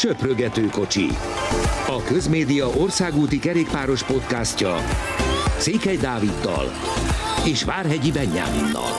Söprögető 0.00 0.66
kocsi. 0.66 1.06
A 1.86 2.02
Közmédia 2.06 2.66
országúti 2.66 3.38
kerékpáros 3.38 4.04
podcastja 4.04 4.76
Székely 5.58 5.96
Dáviddal 5.96 6.66
és 7.46 7.64
Várhegyi 7.64 8.12
Benyáminnal. 8.12 8.92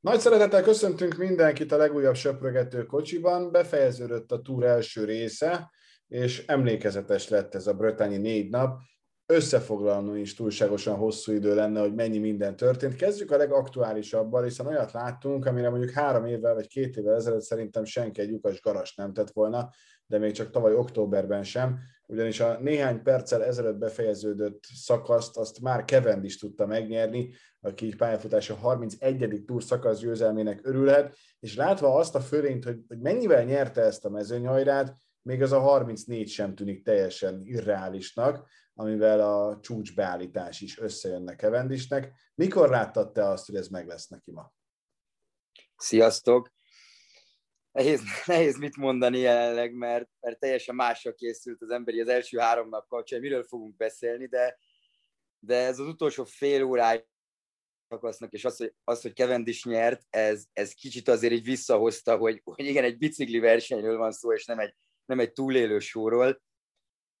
Nagy 0.00 0.20
szeretettel 0.20 0.62
köszöntünk 0.62 1.16
mindenkit 1.16 1.72
a 1.72 1.76
legújabb 1.76 2.14
Söprögető 2.14 2.84
kocsiban. 2.84 3.50
Befejeződött 3.50 4.32
a 4.32 4.40
túr 4.40 4.64
első 4.64 5.04
része, 5.04 5.70
és 6.08 6.46
emlékezetes 6.46 7.28
lett 7.28 7.54
ez 7.54 7.66
a 7.66 7.74
brötányi 7.74 8.16
négy 8.16 8.50
nap 8.50 8.78
összefoglalni 9.26 10.20
is 10.20 10.34
túlságosan 10.34 10.96
hosszú 10.96 11.32
idő 11.32 11.54
lenne, 11.54 11.80
hogy 11.80 11.94
mennyi 11.94 12.18
minden 12.18 12.56
történt. 12.56 12.96
Kezdjük 12.96 13.30
a 13.30 13.36
legaktuálisabbal, 13.36 14.42
hiszen 14.42 14.66
olyat 14.66 14.92
láttunk, 14.92 15.46
amire 15.46 15.70
mondjuk 15.70 15.90
három 15.90 16.26
évvel 16.26 16.54
vagy 16.54 16.66
két 16.66 16.96
évvel 16.96 17.14
ezelőtt 17.14 17.42
szerintem 17.42 17.84
senki 17.84 18.20
egy 18.20 18.30
lyukas 18.30 18.60
garas 18.60 18.94
nem 18.94 19.12
tett 19.12 19.30
volna, 19.30 19.70
de 20.06 20.18
még 20.18 20.32
csak 20.32 20.50
tavaly 20.50 20.74
októberben 20.74 21.42
sem, 21.44 21.78
ugyanis 22.06 22.40
a 22.40 22.58
néhány 22.60 23.02
perccel 23.02 23.44
ezelőtt 23.44 23.76
befejeződött 23.76 24.64
szakaszt 24.74 25.36
azt 25.36 25.60
már 25.60 25.84
Kevend 25.84 26.24
is 26.24 26.38
tudta 26.38 26.66
megnyerni, 26.66 27.30
aki 27.60 27.94
pályafutása 27.94 28.54
31. 28.54 29.42
túr 29.46 29.62
szakasz 29.62 29.98
győzelmének 29.98 30.60
örülhet, 30.62 31.16
és 31.40 31.56
látva 31.56 31.94
azt 31.94 32.14
a 32.14 32.20
fölényt, 32.20 32.64
hogy, 32.64 32.78
hogy 32.88 32.98
mennyivel 32.98 33.44
nyerte 33.44 33.80
ezt 33.80 34.04
a 34.04 34.10
mezőnyhajrát, 34.10 34.94
még 35.26 35.42
az 35.42 35.52
a 35.52 35.60
34 35.60 36.28
sem 36.28 36.54
tűnik 36.54 36.82
teljesen 36.82 37.40
irreálisnak, 37.44 38.48
amivel 38.74 39.20
a 39.20 39.60
csúcsbeállítás 39.60 40.60
is 40.60 40.78
összejönne 40.78 41.36
Kevendisnek. 41.36 42.12
Mikor 42.34 42.68
láttad 42.68 43.12
te 43.12 43.28
azt, 43.28 43.46
hogy 43.46 43.54
ez 43.56 43.68
meg 43.68 43.86
lesz 43.86 44.08
neki 44.08 44.30
ma? 44.30 44.52
Sziasztok! 45.76 46.52
Nehéz, 47.72 48.02
nehéz 48.26 48.58
mit 48.58 48.76
mondani 48.76 49.18
jelenleg, 49.18 49.72
mert, 49.74 50.08
mert 50.20 50.38
teljesen 50.38 50.74
másra 50.74 51.14
készült 51.14 51.62
az 51.62 51.70
emberi 51.70 52.00
az 52.00 52.08
első 52.08 52.38
három 52.38 52.68
nap 52.68 52.88
kapcsán, 52.88 53.20
miről 53.20 53.44
fogunk 53.44 53.76
beszélni, 53.76 54.26
de, 54.26 54.58
de 55.38 55.56
ez 55.56 55.78
az 55.78 55.86
utolsó 55.86 56.24
fél 56.24 56.62
órája 56.62 57.04
szakasznak, 57.88 58.32
és 58.32 58.44
az, 58.44 58.56
hogy, 58.56 58.74
az, 58.84 59.02
hogy 59.02 59.14
Cavendish 59.14 59.66
nyert, 59.66 60.02
ez, 60.10 60.44
ez 60.52 60.72
kicsit 60.72 61.08
azért 61.08 61.32
így 61.32 61.44
visszahozta, 61.44 62.16
hogy, 62.16 62.40
hogy 62.44 62.64
igen, 62.64 62.84
egy 62.84 62.98
bicikli 62.98 63.38
versenyről 63.38 63.96
van 63.96 64.12
szó, 64.12 64.32
és 64.32 64.44
nem 64.44 64.58
egy, 64.58 64.74
nem 65.06 65.20
egy 65.20 65.32
túlélő 65.32 65.78
sóról 65.78 66.42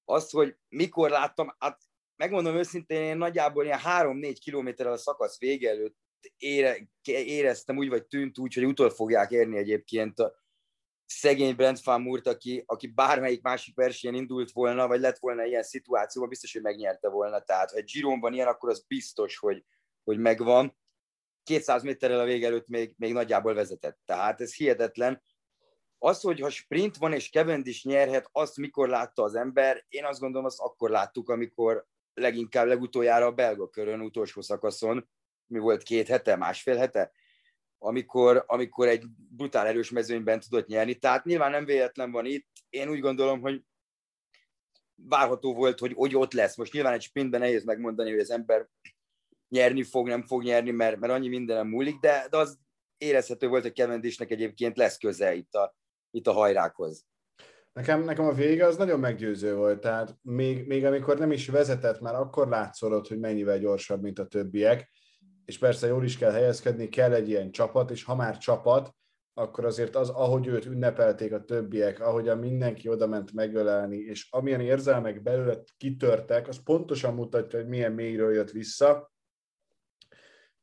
az, 0.04 0.30
hogy 0.30 0.56
mikor 0.68 1.10
láttam, 1.10 1.54
hát 1.58 1.80
megmondom 2.16 2.56
őszintén, 2.56 3.02
én 3.02 3.16
nagyjából 3.16 3.64
ilyen 3.64 3.80
3-4 3.84 4.36
kilométerrel 4.40 4.92
a 4.92 4.96
szakasz 4.96 5.38
vége 5.38 5.70
előtt 5.70 5.96
ére, 6.36 6.88
éreztem 7.04 7.76
úgy, 7.76 7.88
vagy 7.88 8.06
tűnt 8.06 8.38
úgy, 8.38 8.54
hogy 8.54 8.64
utol 8.64 8.90
fogják 8.90 9.30
érni 9.30 9.56
egyébként 9.56 10.18
a 10.18 10.34
szegény 11.06 11.56
Brent 11.56 11.82
Van 11.82 12.02
Moort, 12.02 12.26
aki, 12.26 12.62
aki 12.66 12.86
bármelyik 12.86 13.42
másik 13.42 13.74
versenyen 13.74 14.16
indult 14.16 14.52
volna, 14.52 14.86
vagy 14.86 15.00
lett 15.00 15.18
volna 15.18 15.44
ilyen 15.44 15.62
szituációban, 15.62 16.28
biztos, 16.28 16.52
hogy 16.52 16.62
megnyerte 16.62 17.08
volna. 17.08 17.40
Tehát, 17.40 17.70
ha 17.70 17.76
egy 17.76 17.90
Gironban 17.92 18.32
ilyen, 18.32 18.46
akkor 18.46 18.70
az 18.70 18.84
biztos, 18.86 19.36
hogy, 19.36 19.64
hogy 20.04 20.18
megvan. 20.18 20.76
200 21.42 21.82
méterrel 21.82 22.20
a 22.20 22.24
vége 22.24 22.46
előtt 22.46 22.66
még, 22.66 22.94
még 22.96 23.12
nagyjából 23.12 23.54
vezetett. 23.54 23.98
Tehát 24.04 24.40
ez 24.40 24.54
hihetetlen. 24.54 25.22
Az, 25.98 26.20
hogy 26.20 26.40
ha 26.40 26.50
sprint 26.50 26.96
van 26.96 27.12
és 27.12 27.30
Cavendish 27.30 27.86
nyerhet, 27.86 28.28
azt 28.32 28.56
mikor 28.56 28.88
látta 28.88 29.22
az 29.22 29.34
ember, 29.34 29.84
én 29.88 30.04
azt 30.04 30.20
gondolom, 30.20 30.46
azt 30.46 30.60
akkor 30.60 30.90
láttuk, 30.90 31.28
amikor 31.28 31.86
leginkább 32.14 32.66
legutoljára 32.66 33.26
a 33.26 33.32
belga 33.32 33.68
körön, 33.68 34.00
utolsó 34.00 34.40
szakaszon, 34.40 35.08
mi 35.46 35.58
volt 35.58 35.82
két 35.82 36.08
hete, 36.08 36.36
másfél 36.36 36.76
hete, 36.76 37.12
amikor, 37.78 38.44
amikor 38.46 38.88
egy 38.88 39.04
brutál 39.36 39.66
erős 39.66 39.90
mezőnyben 39.90 40.40
tudott 40.40 40.66
nyerni. 40.66 40.94
Tehát 40.94 41.24
nyilván 41.24 41.50
nem 41.50 41.64
véletlen 41.64 42.10
van 42.10 42.26
itt. 42.26 42.48
Én 42.68 42.88
úgy 42.88 43.00
gondolom, 43.00 43.40
hogy 43.40 43.62
várható 44.94 45.54
volt, 45.54 45.78
hogy, 45.78 45.92
hogy 45.92 46.16
ott 46.16 46.32
lesz. 46.32 46.56
Most 46.56 46.72
nyilván 46.72 46.92
egy 46.92 47.02
sprintben 47.02 47.40
nehéz 47.40 47.64
megmondani, 47.64 48.10
hogy 48.10 48.20
az 48.20 48.30
ember 48.30 48.68
nyerni 49.48 49.82
fog, 49.82 50.08
nem 50.08 50.22
fog 50.22 50.42
nyerni, 50.42 50.70
mert, 50.70 50.98
mert 50.98 51.12
annyi 51.12 51.28
mindenem 51.28 51.68
múlik, 51.68 51.98
de, 52.00 52.26
de 52.30 52.36
az 52.36 52.58
érezhető 52.96 53.48
volt, 53.48 53.62
hogy 53.62 53.74
Cavendishnek 53.74 54.30
egyébként 54.30 54.76
lesz 54.76 54.98
köze 54.98 55.34
itt 55.34 55.54
a, 55.54 55.74
itt 56.16 56.26
a 56.26 56.32
hajrákhoz. 56.32 57.06
Nekem, 57.72 58.04
nekem 58.04 58.24
a 58.24 58.32
vége 58.32 58.66
az 58.66 58.76
nagyon 58.76 59.00
meggyőző 59.00 59.54
volt, 59.54 59.80
tehát 59.80 60.16
még, 60.22 60.66
még 60.66 60.84
amikor 60.84 61.18
nem 61.18 61.32
is 61.32 61.48
vezetett, 61.48 62.00
már 62.00 62.14
akkor 62.14 62.48
látszolod, 62.48 63.06
hogy 63.06 63.18
mennyivel 63.18 63.58
gyorsabb, 63.58 64.02
mint 64.02 64.18
a 64.18 64.26
többiek, 64.26 64.90
és 65.44 65.58
persze 65.58 65.86
jól 65.86 66.04
is 66.04 66.18
kell 66.18 66.32
helyezkedni, 66.32 66.88
kell 66.88 67.12
egy 67.12 67.28
ilyen 67.28 67.50
csapat, 67.50 67.90
és 67.90 68.04
ha 68.04 68.14
már 68.14 68.38
csapat, 68.38 68.94
akkor 69.34 69.64
azért 69.64 69.96
az, 69.96 70.08
ahogy 70.08 70.46
őt 70.46 70.64
ünnepelték 70.64 71.32
a 71.32 71.44
többiek, 71.44 72.00
ahogy 72.00 72.28
a 72.28 72.36
mindenki 72.36 72.88
oda 72.88 73.06
ment 73.06 73.32
megölelni, 73.32 73.96
és 73.96 74.28
amilyen 74.30 74.60
érzelmek 74.60 75.22
belőle 75.22 75.62
kitörtek, 75.76 76.48
az 76.48 76.62
pontosan 76.62 77.14
mutatja, 77.14 77.58
hogy 77.58 77.68
milyen 77.68 77.92
mélyről 77.92 78.34
jött 78.34 78.50
vissza, 78.50 79.12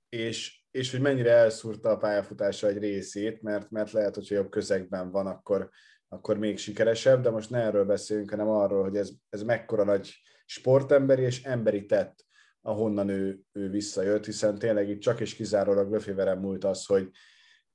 és, 0.09 0.62
és 0.73 0.91
hogy 0.91 1.01
mennyire 1.01 1.31
elszúrta 1.31 1.89
a 1.89 1.97
pályafutása 1.97 2.67
egy 2.67 2.77
részét, 2.77 3.41
mert, 3.41 3.69
mert 3.69 3.91
lehet, 3.91 4.15
hogyha 4.15 4.35
jobb 4.35 4.49
közegben 4.49 5.11
van, 5.11 5.27
akkor, 5.27 5.69
akkor 6.07 6.37
még 6.37 6.57
sikeresebb, 6.57 7.21
de 7.21 7.29
most 7.29 7.49
ne 7.49 7.59
erről 7.59 7.85
beszélünk, 7.85 8.29
hanem 8.29 8.47
arról, 8.47 8.83
hogy 8.83 8.95
ez, 8.95 9.11
ez 9.29 9.43
mekkora 9.43 9.83
nagy 9.83 10.21
sportemberi 10.45 11.21
és 11.21 11.43
emberi 11.43 11.85
tett, 11.85 12.25
ahonnan 12.61 13.09
ő, 13.09 13.39
ő 13.51 13.69
visszajött, 13.69 14.25
hiszen 14.25 14.57
tényleg 14.57 14.89
itt 14.89 14.99
csak 14.99 15.19
és 15.19 15.35
kizárólag 15.35 15.91
Löféveren 15.91 16.37
múlt 16.37 16.63
az, 16.63 16.85
hogy, 16.85 17.09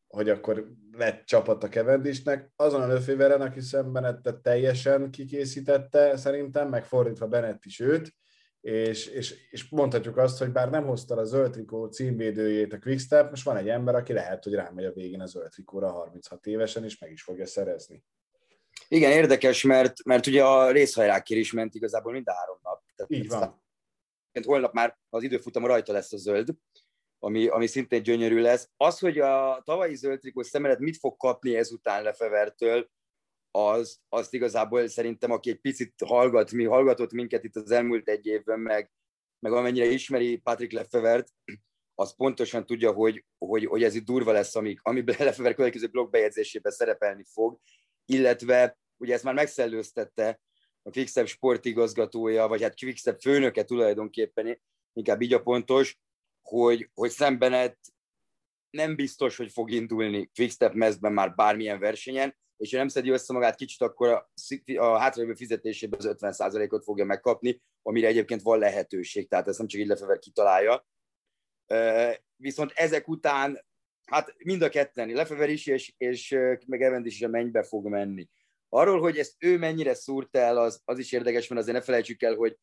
hogy 0.06 0.28
akkor 0.28 0.68
lett 0.92 1.24
csapat 1.24 1.64
a 1.64 1.68
Kevendisnek. 1.68 2.50
Azon 2.56 2.82
a 2.82 2.86
Löféveren, 2.86 3.40
aki 3.40 3.60
szemben 3.60 4.22
teljesen 4.42 5.10
kikészítette 5.10 6.16
szerintem, 6.16 6.68
meg 6.68 6.84
fordítva 6.84 7.26
Bennett 7.26 7.64
is 7.64 7.80
őt, 7.80 8.12
és, 8.60 9.06
és, 9.06 9.48
és 9.50 9.68
mondhatjuk 9.68 10.16
azt, 10.16 10.38
hogy 10.38 10.52
bár 10.52 10.70
nem 10.70 10.86
hozta 10.86 11.16
a 11.16 11.24
zöld 11.24 11.50
trikó 11.50 11.86
címvédőjét 11.86 12.72
a 12.72 12.78
Quickstep, 12.78 13.30
most 13.30 13.44
van 13.44 13.56
egy 13.56 13.68
ember, 13.68 13.94
aki 13.94 14.12
lehet, 14.12 14.44
hogy 14.44 14.54
rámegy 14.54 14.84
a 14.84 14.92
végén 14.92 15.20
a 15.20 15.26
zöld 15.26 15.50
trikóra 15.50 15.90
36 15.90 16.46
évesen, 16.46 16.84
és 16.84 16.98
meg 16.98 17.12
is 17.12 17.22
fogja 17.22 17.46
szerezni. 17.46 18.04
Igen, 18.88 19.12
érdekes, 19.12 19.62
mert, 19.62 20.04
mert 20.04 20.26
ugye 20.26 20.44
a 20.44 20.70
részhajrákért 20.70 21.40
is 21.40 21.52
ment 21.52 21.74
igazából 21.74 22.12
mind 22.12 22.28
a 22.28 22.32
három 22.32 22.58
nap. 22.62 22.82
Tehát 22.96 23.12
Így 23.12 23.28
van. 23.28 23.66
Holnap 24.44 24.72
már 24.72 24.98
az 25.08 25.22
időfutam 25.22 25.66
rajta 25.66 25.92
lesz 25.92 26.12
a 26.12 26.16
zöld, 26.16 26.48
ami, 27.18 27.46
ami 27.46 27.66
szintén 27.66 28.02
gyönyörű 28.02 28.40
lesz. 28.40 28.70
Az, 28.76 28.98
hogy 28.98 29.18
a 29.18 29.62
tavalyi 29.64 29.94
zöld 29.94 30.20
trikó 30.20 30.42
szemelet 30.42 30.78
mit 30.78 30.96
fog 30.96 31.16
kapni 31.16 31.56
ezután 31.56 32.02
Lefevertől, 32.02 32.90
az, 33.50 34.00
azt 34.08 34.34
igazából 34.34 34.88
szerintem, 34.88 35.30
aki 35.30 35.50
egy 35.50 35.60
picit 35.60 35.94
hallgat, 36.04 36.52
mi 36.52 36.64
hallgatott 36.64 37.12
minket 37.12 37.44
itt 37.44 37.56
az 37.56 37.70
elmúlt 37.70 38.08
egy 38.08 38.26
évben, 38.26 38.60
meg, 38.60 38.90
meg 39.38 39.52
amennyire 39.52 39.86
ismeri 39.86 40.36
Patrick 40.36 40.72
Lefevert, 40.72 41.28
az 41.94 42.16
pontosan 42.16 42.66
tudja, 42.66 42.92
hogy, 42.92 43.24
hogy, 43.38 43.64
hogy 43.64 43.82
ez 43.82 43.94
itt 43.94 44.04
durva 44.04 44.32
lesz, 44.32 44.56
ami, 44.56 44.76
ami 44.82 45.04
Lefever 45.18 45.54
következő 45.54 45.86
blogbejegyzésében 45.86 46.72
szerepelni 46.72 47.24
fog, 47.32 47.58
illetve 48.04 48.78
ugye 48.96 49.14
ezt 49.14 49.24
már 49.24 49.34
megszellőztette 49.34 50.40
a 50.82 50.90
Quickstep 50.90 51.26
sportigazgatója, 51.26 52.48
vagy 52.48 52.62
hát 52.62 52.78
Quickstep 52.78 53.20
főnöke 53.20 53.64
tulajdonképpen, 53.64 54.60
inkább 54.92 55.22
így 55.22 55.32
a 55.32 55.42
pontos, 55.42 55.98
hogy, 56.42 56.90
hogy 56.94 57.10
szembenet 57.10 57.78
nem 58.70 58.96
biztos, 58.96 59.36
hogy 59.36 59.52
fog 59.52 59.70
indulni 59.70 60.30
Quickstep 60.34 60.74
mezben 60.74 61.12
már 61.12 61.34
bármilyen 61.34 61.78
versenyen, 61.78 62.36
és 62.58 62.70
ha 62.70 62.76
nem 62.76 62.88
szedi 62.88 63.10
össze 63.10 63.32
magát 63.32 63.56
kicsit, 63.56 63.80
akkor 63.80 64.08
a, 64.08 64.30
a 64.76 64.98
hátralévő 64.98 65.34
fizetésében 65.34 65.98
az 65.98 66.16
50%-ot 66.18 66.84
fogja 66.84 67.04
megkapni, 67.04 67.62
amire 67.82 68.06
egyébként 68.06 68.42
van 68.42 68.58
lehetőség, 68.58 69.28
tehát 69.28 69.48
ezt 69.48 69.58
nem 69.58 69.66
csak 69.66 69.80
így 69.80 69.86
lefever 69.86 70.18
kitalálja. 70.18 70.86
Viszont 72.36 72.72
ezek 72.74 73.08
után, 73.08 73.64
hát 74.04 74.34
mind 74.38 74.62
a 74.62 74.68
ketten, 74.68 75.08
Lefever 75.08 75.50
is, 75.50 75.66
és, 75.66 75.94
és 75.96 76.36
meg 76.66 76.82
Evend 76.82 77.06
is 77.06 77.22
a 77.22 77.28
mennybe 77.28 77.62
fog 77.62 77.86
menni. 77.86 78.28
Arról, 78.68 79.00
hogy 79.00 79.18
ezt 79.18 79.34
ő 79.38 79.58
mennyire 79.58 79.94
szúrt 79.94 80.36
el, 80.36 80.58
az, 80.58 80.80
az 80.84 80.98
is 80.98 81.12
érdekes, 81.12 81.48
mert 81.48 81.60
azért 81.60 81.76
ne 81.76 81.82
felejtsük 81.82 82.22
el, 82.22 82.34
hogy, 82.34 82.58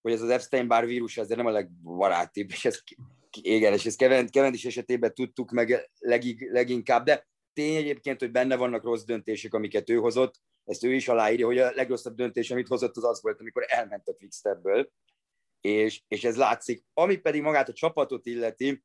hogy 0.00 0.12
ez 0.12 0.22
az 0.22 0.30
Epstein-Barr 0.30 0.86
vírus 0.86 1.18
azért 1.18 1.38
nem 1.38 1.46
a 1.46 1.50
legbarátibb, 1.50 2.50
és 2.50 2.64
ez 2.64 2.80
igen, 3.40 3.72
és 3.72 3.86
ezt 3.86 3.96
Kevend, 4.30 4.54
is 4.54 4.64
esetében 4.64 5.14
tudtuk 5.14 5.50
meg 5.50 5.90
legig, 5.98 6.50
leginkább, 6.50 7.04
de 7.04 7.26
tény 7.54 7.76
egyébként, 7.76 8.20
hogy 8.20 8.30
benne 8.30 8.56
vannak 8.56 8.82
rossz 8.82 9.04
döntések, 9.04 9.54
amiket 9.54 9.90
ő 9.90 9.96
hozott, 9.96 10.40
ezt 10.64 10.84
ő 10.84 10.94
is 10.94 11.08
aláírja, 11.08 11.46
hogy 11.46 11.58
a 11.58 11.70
legrosszabb 11.70 12.14
döntés, 12.14 12.50
amit 12.50 12.68
hozott, 12.68 12.96
az 12.96 13.04
az 13.04 13.22
volt, 13.22 13.40
amikor 13.40 13.64
elment 13.68 14.08
a 14.08 14.14
Quickstepből, 14.14 14.90
és, 15.60 16.02
és 16.08 16.24
ez 16.24 16.36
látszik. 16.36 16.84
Ami 16.92 17.16
pedig 17.16 17.42
magát 17.42 17.68
a 17.68 17.72
csapatot 17.72 18.26
illeti, 18.26 18.84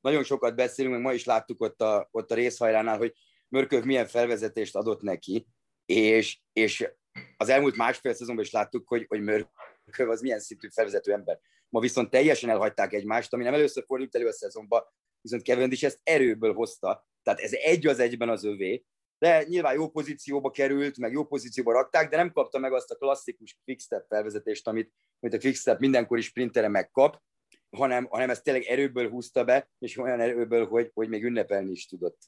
nagyon 0.00 0.22
sokat 0.22 0.56
beszélünk, 0.56 0.94
meg 0.94 1.02
ma 1.02 1.12
is 1.12 1.24
láttuk 1.24 1.60
ott 1.60 1.80
a, 1.80 2.08
ott 2.10 2.30
a 2.30 2.34
részhajránál, 2.34 2.98
hogy 2.98 3.12
Mörköv 3.48 3.84
milyen 3.84 4.06
felvezetést 4.06 4.76
adott 4.76 5.02
neki, 5.02 5.46
és, 5.84 6.40
és 6.52 6.88
az 7.36 7.48
elmúlt 7.48 7.76
másfél 7.76 8.14
szezonban 8.14 8.44
is 8.44 8.50
láttuk, 8.50 8.88
hogy, 8.88 9.04
hogy 9.08 9.20
Mörköv 9.20 10.08
az 10.08 10.20
milyen 10.20 10.40
szintű 10.40 10.68
felvezető 10.68 11.12
ember. 11.12 11.40
Ma 11.68 11.80
viszont 11.80 12.10
teljesen 12.10 12.50
elhagyták 12.50 12.92
egymást, 12.92 13.32
ami 13.32 13.44
nem 13.44 13.54
először 13.54 13.84
fordult 13.86 14.14
elő 14.14 14.26
a 14.26 14.32
szezonban, 14.32 14.82
viszont 15.20 15.42
Kevin 15.42 15.70
is 15.70 15.82
ezt 15.82 16.00
erőből 16.02 16.54
hozta, 16.54 17.06
tehát 17.22 17.40
ez 17.40 17.52
egy 17.52 17.86
az 17.86 17.98
egyben 17.98 18.28
az 18.28 18.44
övé, 18.44 18.84
de 19.18 19.42
nyilván 19.42 19.74
jó 19.74 19.90
pozícióba 19.90 20.50
került, 20.50 20.98
meg 20.98 21.12
jó 21.12 21.24
pozícióba 21.24 21.72
rakták, 21.72 22.10
de 22.10 22.16
nem 22.16 22.32
kapta 22.32 22.58
meg 22.58 22.72
azt 22.72 22.90
a 22.90 22.96
klasszikus 22.96 23.58
quickstep 23.64 24.06
felvezetést, 24.08 24.68
amit, 24.68 24.92
amit 25.20 25.34
a 25.34 25.38
quickstep 25.38 25.78
mindenkori 25.78 26.20
sprintere 26.20 26.68
megkap, 26.68 27.22
hanem, 27.70 28.04
hanem 28.04 28.30
ezt 28.30 28.42
tényleg 28.42 28.62
erőből 28.62 29.10
húzta 29.10 29.44
be, 29.44 29.70
és 29.78 29.96
olyan 29.96 30.20
erőből, 30.20 30.66
hogy, 30.66 30.90
hogy 30.94 31.08
még 31.08 31.24
ünnepelni 31.24 31.70
is 31.70 31.86
tudott. 31.86 32.18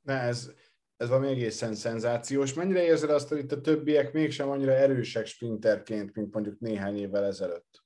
Na 0.00 0.12
ez, 0.12 0.50
ez 0.96 1.08
valami 1.08 1.28
egészen 1.28 1.74
szenzációs. 1.74 2.54
Mennyire 2.54 2.82
érzed 2.82 3.10
azt, 3.10 3.28
hogy 3.28 3.38
itt 3.38 3.52
a 3.52 3.60
többiek 3.60 4.12
mégsem 4.12 4.48
annyira 4.50 4.72
erősek 4.72 5.26
sprinterként, 5.26 6.14
mint 6.14 6.34
mondjuk 6.34 6.58
néhány 6.58 6.96
évvel 6.96 7.24
ezelőtt? 7.24 7.81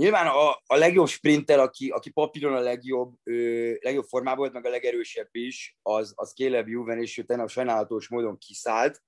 Nyilván 0.00 0.26
a, 0.26 0.50
a 0.66 0.76
legjobb 0.76 1.06
sprinter, 1.06 1.58
aki, 1.58 1.88
aki 1.88 2.10
papíron 2.10 2.54
a 2.54 2.60
legjobb, 2.60 3.14
ö, 3.22 3.72
legjobb 3.80 4.04
formában 4.04 4.38
volt, 4.38 4.52
meg 4.52 4.66
a 4.66 4.68
legerősebb 4.68 5.28
is, 5.32 5.78
az, 5.82 6.12
az 6.16 6.32
Caleb 6.32 6.68
Juven, 6.68 7.00
és 7.00 7.18
ő 7.18 7.22
tegnap 7.22 7.48
sajnálatos 7.48 8.08
módon 8.08 8.38
kiszállt. 8.38 9.02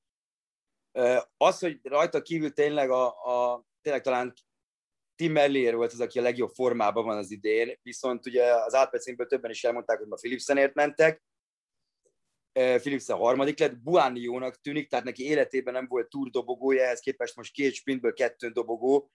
Ö, 0.93 1.19
az, 1.37 1.59
hogy 1.59 1.81
rajta 1.83 2.23
kívül 2.23 2.53
tényleg 2.53 2.91
a, 2.91 3.06
a 3.06 3.65
tényleg 3.81 4.03
talán 4.03 4.33
Tim 5.15 5.33
Merlier 5.33 5.75
volt 5.75 5.93
az, 5.93 6.00
aki 6.00 6.19
a 6.19 6.23
legjobb 6.23 6.50
formában 6.50 7.05
van 7.05 7.17
az 7.17 7.31
idén, 7.31 7.79
viszont 7.83 8.27
ugye 8.27 8.55
az 8.55 8.75
átpercénkből 8.75 9.27
többen 9.27 9.50
is 9.50 9.65
elmondták, 9.65 9.99
hogy 9.99 10.09
ma 10.09 10.17
Philipsenért 10.17 10.75
mentek, 10.75 11.23
Philipsen 12.53 13.17
harmadik 13.17 13.59
lett, 13.59 13.79
Buániónak 13.79 14.61
tűnik, 14.61 14.88
tehát 14.88 15.05
neki 15.05 15.25
életében 15.25 15.73
nem 15.73 15.87
volt 15.88 16.09
túrdobogója, 16.09 16.83
ehhez 16.83 17.00
képest 17.00 17.37
most 17.37 17.53
két 17.53 17.75
sprintből 17.75 18.12
kettő 18.12 18.49
dobogó, 18.49 19.11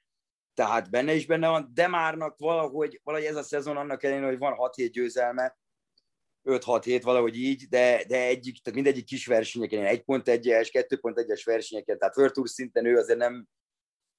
tehát 0.57 0.89
benne 0.89 1.13
is 1.13 1.25
benne 1.25 1.47
van, 1.47 1.71
de 1.73 1.87
márnak 1.87 2.37
valahogy, 2.37 2.99
valahogy 3.03 3.27
ez 3.27 3.35
a 3.35 3.43
szezon 3.43 3.77
annak 3.77 4.03
ellenére, 4.03 4.25
hogy 4.25 4.37
van 4.37 4.55
6-7 4.57 4.89
győzelme, 4.91 5.57
5-6-7 6.43 6.99
valahogy 7.03 7.35
így, 7.35 7.67
de, 7.67 8.03
de 8.07 8.25
egyik, 8.25 8.61
tehát 8.61 8.79
mindegyik 8.79 9.05
kis 9.05 9.25
versenyeken, 9.25 10.03
1.1-es, 10.05 10.69
2.1-es 10.71 11.41
versenyeken, 11.45 11.97
tehát 11.97 12.17
World 12.17 12.33
Tour 12.33 12.49
szinten 12.49 12.85
ő 12.85 12.97
azért 12.97 13.19
nem 13.19 13.47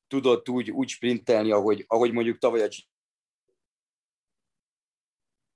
tudott 0.06 0.48
úgy, 0.48 0.70
úgy 0.70 0.88
sprintelni, 0.88 1.50
ahogy, 1.50 1.84
ahogy 1.86 2.12
mondjuk 2.12 2.38
tavaly 2.38 2.62
a 2.62 2.68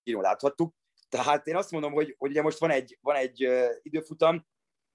Giro 0.03 0.21
láthattuk. 0.21 0.75
Tehát 1.09 1.47
én 1.47 1.57
azt 1.57 1.71
mondom, 1.71 1.93
hogy, 1.93 2.15
hogy 2.19 2.31
ugye 2.31 2.43
most 2.43 2.59
van 2.59 2.71
egy, 2.71 2.99
van 3.01 3.17
egy 3.17 3.49
időfutam, 3.83 4.47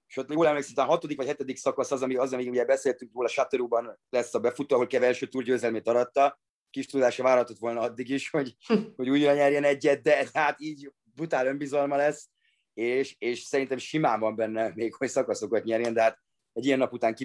és 0.08 0.16
ott 0.16 0.32
jól 0.32 0.46
emlékszem, 0.46 0.84
a 0.88 0.90
hatodik 0.90 1.16
vagy 1.16 1.26
hetedik 1.26 1.56
szakasz 1.56 1.90
az, 1.90 2.02
ami, 2.02 2.16
az, 2.16 2.32
ami 2.32 2.48
ugye 2.48 2.64
beszéltünk 2.64 3.12
róla, 3.14 3.28
Sátorúban 3.28 3.98
lesz 4.10 4.34
a 4.34 4.40
befutó, 4.40 4.74
ahol 4.74 4.86
Kev 4.86 5.02
első 5.02 5.26
túrgyőzelmét 5.26 5.88
aratta. 5.88 6.40
Kis 6.70 6.86
tudása 6.86 7.22
várhatott 7.22 7.58
volna 7.58 7.80
addig 7.80 8.08
is, 8.08 8.30
hogy, 8.30 8.56
hogy 8.96 9.08
újra 9.08 9.34
nyerjen 9.34 9.64
egyet, 9.64 10.02
de 10.02 10.28
hát 10.32 10.60
így 10.60 10.92
brutál 11.14 11.46
önbizalma 11.46 11.96
lesz, 11.96 12.28
és, 12.74 13.14
és 13.18 13.40
szerintem 13.40 13.78
simán 13.78 14.20
van 14.20 14.36
benne 14.36 14.72
még, 14.74 14.94
hogy 14.94 15.08
szakaszokat 15.08 15.64
nyerjen, 15.64 15.94
de 15.94 16.02
hát 16.02 16.18
egy 16.52 16.64
ilyen 16.64 16.78
nap 16.78 16.92
után 16.92 17.14
ki 17.14 17.24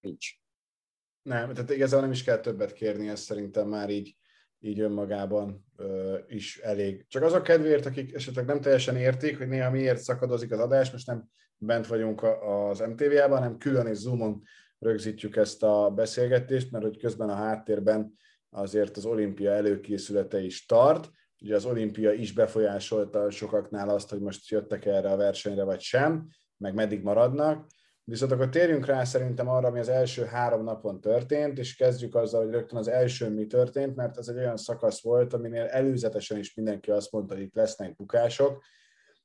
nincs. 0.00 0.30
Nem, 1.22 1.52
tehát 1.52 1.70
igazából 1.70 2.00
nem 2.00 2.12
is 2.12 2.24
kell 2.24 2.40
többet 2.40 2.72
kérni, 2.72 3.08
ez 3.08 3.20
szerintem 3.20 3.68
már 3.68 3.90
így, 3.90 4.16
így 4.60 4.80
önmagában 4.80 5.64
ö, 5.76 6.18
is 6.28 6.58
elég. 6.58 7.06
Csak 7.08 7.22
azok 7.22 7.42
kedvéért, 7.42 7.86
akik 7.86 8.14
esetleg 8.14 8.44
nem 8.44 8.60
teljesen 8.60 8.96
értik, 8.96 9.38
hogy 9.38 9.48
néha 9.48 9.70
miért 9.70 10.00
szakadozik 10.00 10.52
az 10.52 10.58
adás, 10.58 10.90
most 10.90 11.06
nem 11.06 11.28
bent 11.58 11.86
vagyunk 11.86 12.22
az 12.22 12.78
MTV-ában, 12.78 13.38
hanem 13.38 13.58
külön 13.58 13.86
és 13.86 13.96
Zoomon 13.96 14.42
rögzítjük 14.78 15.36
ezt 15.36 15.62
a 15.62 15.92
beszélgetést, 15.94 16.70
mert 16.70 16.84
hogy 16.84 16.98
közben 16.98 17.28
a 17.28 17.34
háttérben 17.34 18.14
azért 18.50 18.96
az 18.96 19.04
olimpia 19.04 19.50
előkészülete 19.50 20.40
is 20.40 20.66
tart. 20.66 21.10
Ugye 21.40 21.54
az 21.54 21.64
olimpia 21.64 22.12
is 22.12 22.32
befolyásolta 22.32 23.30
sokaknál 23.30 23.88
azt, 23.88 24.10
hogy 24.10 24.20
most 24.20 24.48
jöttek 24.48 24.86
erre 24.86 25.10
a 25.10 25.16
versenyre 25.16 25.64
vagy 25.64 25.80
sem, 25.80 26.28
meg 26.56 26.74
meddig 26.74 27.02
maradnak. 27.02 27.66
Viszont 28.08 28.32
akkor 28.32 28.48
térjünk 28.48 28.86
rá 28.86 29.04
szerintem 29.04 29.48
arra, 29.48 29.68
ami 29.68 29.78
az 29.78 29.88
első 29.88 30.24
három 30.24 30.64
napon 30.64 31.00
történt, 31.00 31.58
és 31.58 31.76
kezdjük 31.76 32.14
azzal, 32.14 32.42
hogy 32.42 32.52
rögtön 32.52 32.78
az 32.78 32.88
első 32.88 33.30
mi 33.30 33.46
történt, 33.46 33.96
mert 33.96 34.18
ez 34.18 34.28
egy 34.28 34.36
olyan 34.36 34.56
szakasz 34.56 35.02
volt, 35.02 35.32
aminél 35.32 35.64
előzetesen 35.64 36.38
is 36.38 36.54
mindenki 36.54 36.90
azt 36.90 37.12
mondta, 37.12 37.34
hogy 37.34 37.42
itt 37.42 37.54
lesznek 37.54 37.96
bukások, 37.96 38.62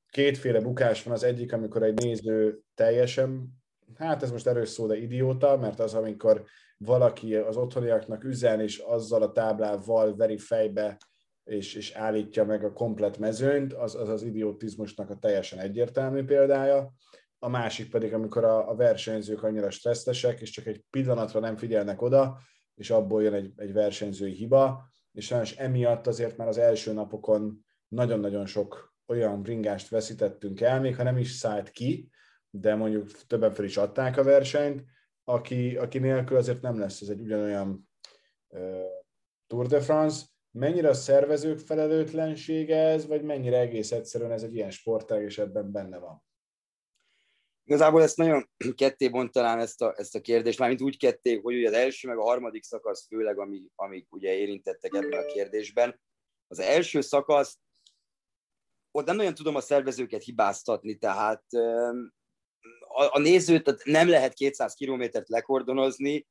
kétféle 0.10 0.60
bukás 0.60 1.04
van. 1.04 1.14
Az 1.14 1.24
egyik, 1.24 1.54
amikor 1.54 1.84
egy 1.84 2.04
néző 2.04 2.60
teljesen, 2.76 3.50
hát 3.96 4.24
ez 4.24 4.32
most 4.32 4.48
erős 4.48 4.70
szó, 4.70 4.88
de 4.88 4.98
idióta, 4.98 5.58
mert 5.58 5.80
az, 5.80 5.94
amikor 5.94 6.44
valaki 6.78 7.36
az 7.36 7.58
otthoniaknak 7.58 8.24
üzen, 8.24 8.60
és 8.60 8.78
azzal 8.78 9.22
a 9.22 9.32
táblával 9.32 10.16
veri 10.16 10.38
fejbe, 10.38 10.98
és, 11.44 11.76
és 11.76 11.92
állítja 11.92 12.46
meg 12.46 12.64
a 12.64 12.74
komplet 12.74 13.18
mezőnyt, 13.18 13.74
az 13.74 13.96
az, 13.96 14.10
az 14.10 14.24
idiotizmusnak 14.24 15.10
a 15.10 15.16
teljesen 15.16 15.60
egyértelmű 15.60 16.24
példája. 16.24 16.94
A 17.44 17.50
másik 17.50 17.90
pedig, 17.90 18.13
amikor 18.13 18.44
a, 18.44 18.69
a 18.69 18.75
versenyzők 18.75 19.44
annyira 19.44 19.69
stresszesek, 19.69 20.42
és 20.42 20.50
csak 20.50 20.66
egy 20.66 20.84
pillanatra 20.90 21.40
nem 21.40 21.57
figyelnek 21.57 22.01
oda, 22.01 22.40
és 22.75 22.90
abból 22.90 23.24
jön 23.24 23.34
egy, 23.34 23.51
egy 23.56 23.74
versenyzői 23.74 24.31
hiba, 24.31 24.90
és 25.12 25.25
sajnos 25.25 25.56
emiatt 25.56 26.07
azért 26.07 26.38
már 26.38 26.48
az 26.48 26.57
első 26.57 26.94
napokon 26.94 27.66
nagyon-nagyon 27.88 28.45
sok 28.45 28.95
olyan 29.07 29.42
bringást 29.42 29.90
veszítettünk 29.90 30.62
el, 30.62 30.80
még 30.80 30.95
ha 30.95 31.04
nem 31.04 31.18
is 31.18 31.31
szállt 31.31 31.69
ki, 31.69 32.10
de 32.50 32.75
mondjuk 32.75 33.12
többen 33.12 33.51
fel 33.51 33.66
is 33.66 33.78
adták 33.78 34.18
a 34.18 34.24
versenyt, 34.24 34.84
aki, 35.24 35.78
aki 35.78 36.00
nélkül 36.00 36.38
azért 36.38 36.62
nem 36.62 36.80
lesz 36.80 37.01
ez 37.01 37.10
egy 37.10 37.22
ugyanolyan 37.22 37.89
uh, 38.48 38.84
Tour 39.48 39.68
de 39.68 39.80
France. 39.80 40.25
Mennyire 40.51 40.89
a 40.89 40.94
szervezők 40.94 41.60
felelőtlensége 41.60 42.78
ez, 42.78 43.07
vagy 43.07 43.24
mennyire 43.24 43.60
egész 43.60 43.92
egyszerűen 43.92 44.31
ez 44.31 44.44
egy 44.44 44.56
ilyen 44.56 44.72
sportág, 44.72 45.22
és 45.24 45.38
ebben 45.38 45.72
benne 45.72 45.98
van? 45.98 46.24
Igazából 47.65 48.01
ezt 48.01 48.18
nagyon 48.18 48.50
ketté 48.75 49.10
bontanám 49.10 49.60
ezt 49.60 49.81
a, 49.81 49.94
ezt 49.98 50.15
a 50.15 50.21
kérdést, 50.21 50.60
mármint 50.60 50.81
úgy 50.81 50.98
ketté, 50.98 51.36
hogy 51.36 51.56
ugye 51.56 51.68
az 51.68 51.74
első 51.74 52.07
meg 52.07 52.18
a 52.18 52.24
harmadik 52.24 52.63
szakasz 52.63 53.07
főleg, 53.07 53.39
ami, 53.39 53.62
amik 53.75 54.07
ugye 54.10 54.33
érintettek 54.33 54.94
ebben 54.94 55.19
a 55.19 55.25
kérdésben. 55.25 56.00
Az 56.48 56.60
első 56.60 57.01
szakasz 57.01 57.57
ott 58.92 59.06
nem 59.06 59.15
nagyon 59.15 59.33
tudom 59.33 59.56
a 59.56 59.62
szervezőket 59.62 60.24
hibáztatni, 60.24 60.98
tehát 60.98 61.44
a, 62.80 63.15
a 63.15 63.19
nézőt 63.19 63.83
nem 63.83 64.10
lehet 64.10 64.33
200 64.33 64.74
kilométert 64.74 65.30
lekordonozni, 65.30 66.27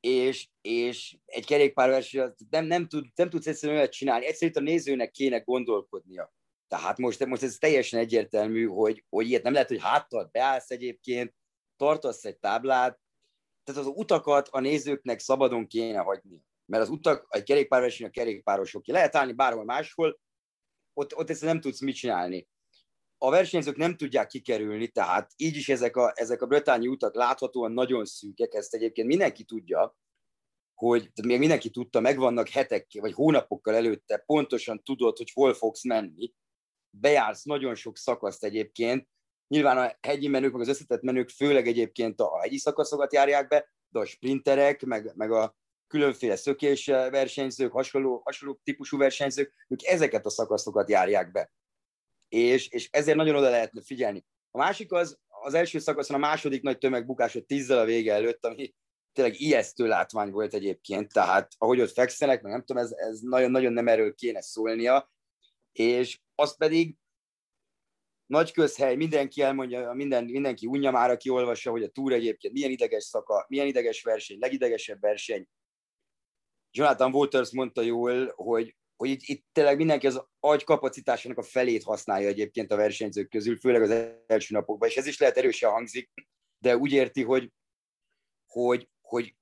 és, 0.00 0.48
és 0.60 1.16
egy 1.24 1.46
kerékpárverseny 1.46 2.34
nem, 2.50 2.64
nem, 2.64 2.88
tud, 2.88 3.06
nem 3.14 3.30
tudsz 3.30 3.46
egyszerűen 3.46 3.78
olyat 3.78 3.92
csinálni. 3.92 4.26
Egyszerűen 4.26 4.66
a 4.66 4.70
nézőnek 4.70 5.10
kéne 5.10 5.38
gondolkodnia. 5.38 6.32
Tehát 6.74 6.98
most, 6.98 7.26
most 7.26 7.42
ez 7.42 7.56
teljesen 7.56 8.00
egyértelmű, 8.00 8.66
hogy, 8.66 9.04
hogy 9.08 9.28
ilyet 9.28 9.42
nem 9.42 9.52
lehet, 9.52 9.68
hogy 9.68 9.80
háttal 9.80 10.28
beállsz 10.32 10.70
egyébként, 10.70 11.34
tartasz 11.76 12.24
egy 12.24 12.38
táblát, 12.38 13.00
tehát 13.64 13.80
az 13.80 13.92
utakat 13.94 14.48
a 14.48 14.60
nézőknek 14.60 15.18
szabadon 15.18 15.66
kéne 15.66 15.98
hagyni. 15.98 16.40
Mert 16.66 16.82
az 16.82 16.88
utak, 16.88 17.26
egy 17.28 17.42
kerékpárverseny 17.42 18.06
a 18.06 18.10
kerékpárosok. 18.10 18.86
Lehet 18.86 19.16
állni 19.16 19.32
bárhol 19.32 19.64
máshol, 19.64 20.20
ott, 20.92 21.16
ott 21.16 21.30
ezt 21.30 21.42
nem 21.42 21.60
tudsz 21.60 21.80
mit 21.80 21.94
csinálni. 21.94 22.48
A 23.18 23.30
versenyzők 23.30 23.76
nem 23.76 23.96
tudják 23.96 24.26
kikerülni, 24.26 24.88
tehát 24.88 25.32
így 25.36 25.56
is 25.56 25.68
ezek 25.68 25.96
a, 25.96 26.12
ezek 26.14 26.42
a 26.42 26.46
bretányi 26.46 26.88
utak 26.88 27.14
láthatóan 27.14 27.72
nagyon 27.72 28.04
szűkek, 28.04 28.54
ezt 28.54 28.74
egyébként 28.74 29.08
mindenki 29.08 29.44
tudja, 29.44 29.96
hogy 30.74 31.10
még 31.22 31.38
mindenki 31.38 31.70
tudta, 31.70 32.00
megvannak 32.00 32.48
hetek 32.48 32.86
vagy 33.00 33.12
hónapokkal 33.12 33.74
előtte, 33.74 34.16
pontosan 34.26 34.82
tudod, 34.82 35.16
hogy 35.16 35.30
hol 35.32 35.54
fogsz 35.54 35.84
menni, 35.84 36.32
bejársz 37.00 37.42
nagyon 37.42 37.74
sok 37.74 37.96
szakaszt 37.96 38.44
egyébként, 38.44 39.08
nyilván 39.48 39.78
a 39.78 39.96
hegyi 40.00 40.28
menők, 40.28 40.52
meg 40.52 40.60
az 40.60 40.68
összetett 40.68 41.02
menők 41.02 41.28
főleg 41.28 41.66
egyébként 41.66 42.20
a 42.20 42.40
hegyi 42.40 42.58
szakaszokat 42.58 43.12
járják 43.12 43.48
be, 43.48 43.72
de 43.88 43.98
a 43.98 44.04
sprinterek, 44.04 44.84
meg, 44.84 45.12
meg 45.14 45.30
a 45.30 45.56
különféle 45.86 46.36
szökés 46.36 46.86
versenyzők, 46.86 47.72
hasonló, 47.72 48.22
hasonló 48.24 48.60
típusú 48.64 48.98
versenyzők, 48.98 49.52
ők 49.68 49.84
ezeket 49.84 50.26
a 50.26 50.30
szakaszokat 50.30 50.90
járják 50.90 51.32
be. 51.32 51.52
És, 52.28 52.68
és 52.68 52.88
ezért 52.90 53.16
nagyon 53.16 53.36
oda 53.36 53.50
lehetne 53.50 53.82
figyelni. 53.82 54.24
A 54.50 54.58
másik 54.58 54.92
az, 54.92 55.18
az 55.28 55.54
első 55.54 55.78
szakaszon 55.78 56.16
a 56.16 56.18
második 56.18 56.62
nagy 56.62 56.78
tömegbukás, 56.78 57.32
hogy 57.32 57.44
tízzel 57.44 57.78
a 57.78 57.84
vége 57.84 58.12
előtt, 58.12 58.46
ami 58.46 58.74
tényleg 59.12 59.40
ijesztő 59.40 59.86
látvány 59.86 60.30
volt 60.30 60.54
egyébként, 60.54 61.12
tehát 61.12 61.52
ahogy 61.58 61.80
ott 61.80 61.92
fekszenek, 61.92 62.42
meg 62.42 62.52
nem 62.52 62.64
tudom, 62.64 62.82
ez, 62.82 62.92
ez 62.92 63.20
nagyon-nagyon 63.20 63.72
nem 63.72 63.88
erről 63.88 64.14
kéne 64.14 64.40
szólnia, 64.40 65.12
és 65.72 66.20
azt 66.34 66.56
pedig 66.56 66.96
nagy 68.26 68.52
közhely, 68.52 68.96
mindenki 68.96 69.42
elmondja, 69.42 69.92
minden, 69.92 70.24
mindenki 70.24 70.66
unja 70.66 70.90
már, 70.90 71.10
aki 71.10 71.28
olvassa, 71.28 71.70
hogy 71.70 71.82
a 71.82 71.88
túr 71.88 72.12
egyébként 72.12 72.54
milyen 72.54 72.70
ideges 72.70 73.04
szaka, 73.04 73.44
milyen 73.48 73.66
ideges 73.66 74.02
verseny, 74.02 74.38
legidegesebb 74.38 75.00
verseny, 75.00 75.48
Jonathan 76.76 77.14
Waters 77.14 77.52
mondta 77.52 77.82
jól, 77.82 78.32
hogy, 78.34 78.76
hogy 78.96 79.10
itt, 79.10 79.20
itt 79.22 79.46
tényleg 79.52 79.76
mindenki 79.76 80.06
az 80.06 80.24
agy 80.40 80.64
kapacitásának 80.64 81.38
a 81.38 81.42
felét 81.42 81.82
használja 81.82 82.28
egyébként 82.28 82.72
a 82.72 82.76
versenyzők 82.76 83.28
közül, 83.28 83.58
főleg 83.58 83.82
az 83.82 83.90
első 84.26 84.54
napokban, 84.54 84.88
és 84.88 84.96
ez 84.96 85.06
is 85.06 85.18
lehet 85.18 85.36
erősen 85.36 85.70
hangzik, 85.70 86.10
de 86.58 86.76
úgy 86.76 86.92
érti, 86.92 87.22
hogy, 87.22 87.52
hogy, 88.46 88.88
hogy 89.00 89.34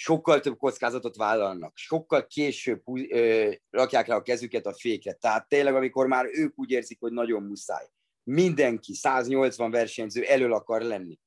sokkal 0.00 0.40
több 0.40 0.56
kockázatot 0.56 1.16
vállalnak, 1.16 1.76
sokkal 1.76 2.26
később 2.26 2.82
ö, 3.10 3.52
rakják 3.70 4.06
le 4.06 4.14
a 4.14 4.22
kezüket 4.22 4.66
a 4.66 4.74
féket. 4.74 5.18
Tehát 5.18 5.48
tényleg, 5.48 5.74
amikor 5.74 6.06
már 6.06 6.26
ők 6.32 6.58
úgy 6.58 6.70
érzik, 6.70 7.00
hogy 7.00 7.12
nagyon 7.12 7.42
muszáj. 7.42 7.86
mindenki, 8.22 8.94
180 8.94 9.70
versenyző 9.70 10.22
elől 10.22 10.52
akar 10.52 10.82
lenni. 10.82 11.18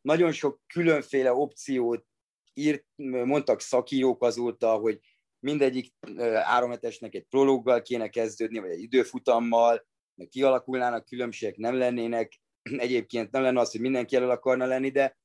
Nagyon 0.00 0.32
sok 0.32 0.60
különféle 0.66 1.32
opciót 1.32 2.06
írt, 2.54 2.84
mondtak 3.24 3.60
szakírók 3.60 4.22
azóta, 4.22 4.74
hogy 4.74 5.00
mindegyik 5.38 5.94
áramhetesnek 6.32 7.14
egy 7.14 7.24
prológgal 7.24 7.82
kéne 7.82 8.08
kezdődni, 8.08 8.58
vagy 8.58 8.70
egy 8.70 8.82
időfutammal, 8.82 9.86
kialakulnának 10.28 11.04
különbségek, 11.04 11.56
nem 11.56 11.74
lennének. 11.74 12.40
Egyébként 12.62 13.30
nem 13.30 13.42
lenne 13.42 13.60
az, 13.60 13.70
hogy 13.70 13.80
mindenki 13.80 14.16
elől 14.16 14.30
akarna 14.30 14.66
lenni, 14.66 14.90
de 14.90 15.16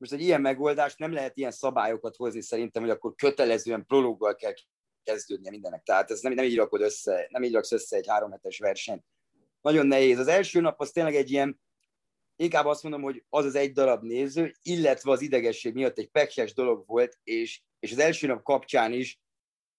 most 0.00 0.12
egy 0.12 0.20
ilyen 0.20 0.40
megoldást 0.40 0.98
nem 0.98 1.12
lehet 1.12 1.36
ilyen 1.36 1.50
szabályokat 1.50 2.16
hozni 2.16 2.42
szerintem, 2.42 2.82
hogy 2.82 2.90
akkor 2.90 3.14
kötelezően 3.14 3.86
prológgal 3.86 4.34
kell 4.34 4.52
kezdődnie 5.02 5.50
mindennek. 5.50 5.82
Tehát 5.82 6.10
ez 6.10 6.20
nem, 6.20 6.32
nem 6.32 6.44
így 6.44 6.56
rakod 6.56 6.80
össze, 6.80 7.26
nem 7.30 7.42
így 7.42 7.52
raksz 7.52 7.72
össze 7.72 7.96
egy 7.96 8.06
három 8.08 8.30
hetes 8.30 8.58
versenyt. 8.58 9.04
Nagyon 9.60 9.86
nehéz. 9.86 10.18
Az 10.18 10.26
első 10.26 10.60
nap 10.60 10.80
az 10.80 10.90
tényleg 10.90 11.14
egy 11.14 11.30
ilyen, 11.30 11.60
inkább 12.36 12.66
azt 12.66 12.82
mondom, 12.82 13.02
hogy 13.02 13.24
az 13.28 13.44
az 13.44 13.54
egy 13.54 13.72
darab 13.72 14.02
néző, 14.02 14.54
illetve 14.62 15.10
az 15.10 15.20
idegesség 15.20 15.74
miatt 15.74 15.98
egy 15.98 16.10
pekses 16.10 16.54
dolog 16.54 16.86
volt, 16.86 17.18
és, 17.22 17.62
és 17.78 17.92
az 17.92 17.98
első 17.98 18.26
nap 18.26 18.42
kapcsán 18.42 18.92
is 18.92 19.20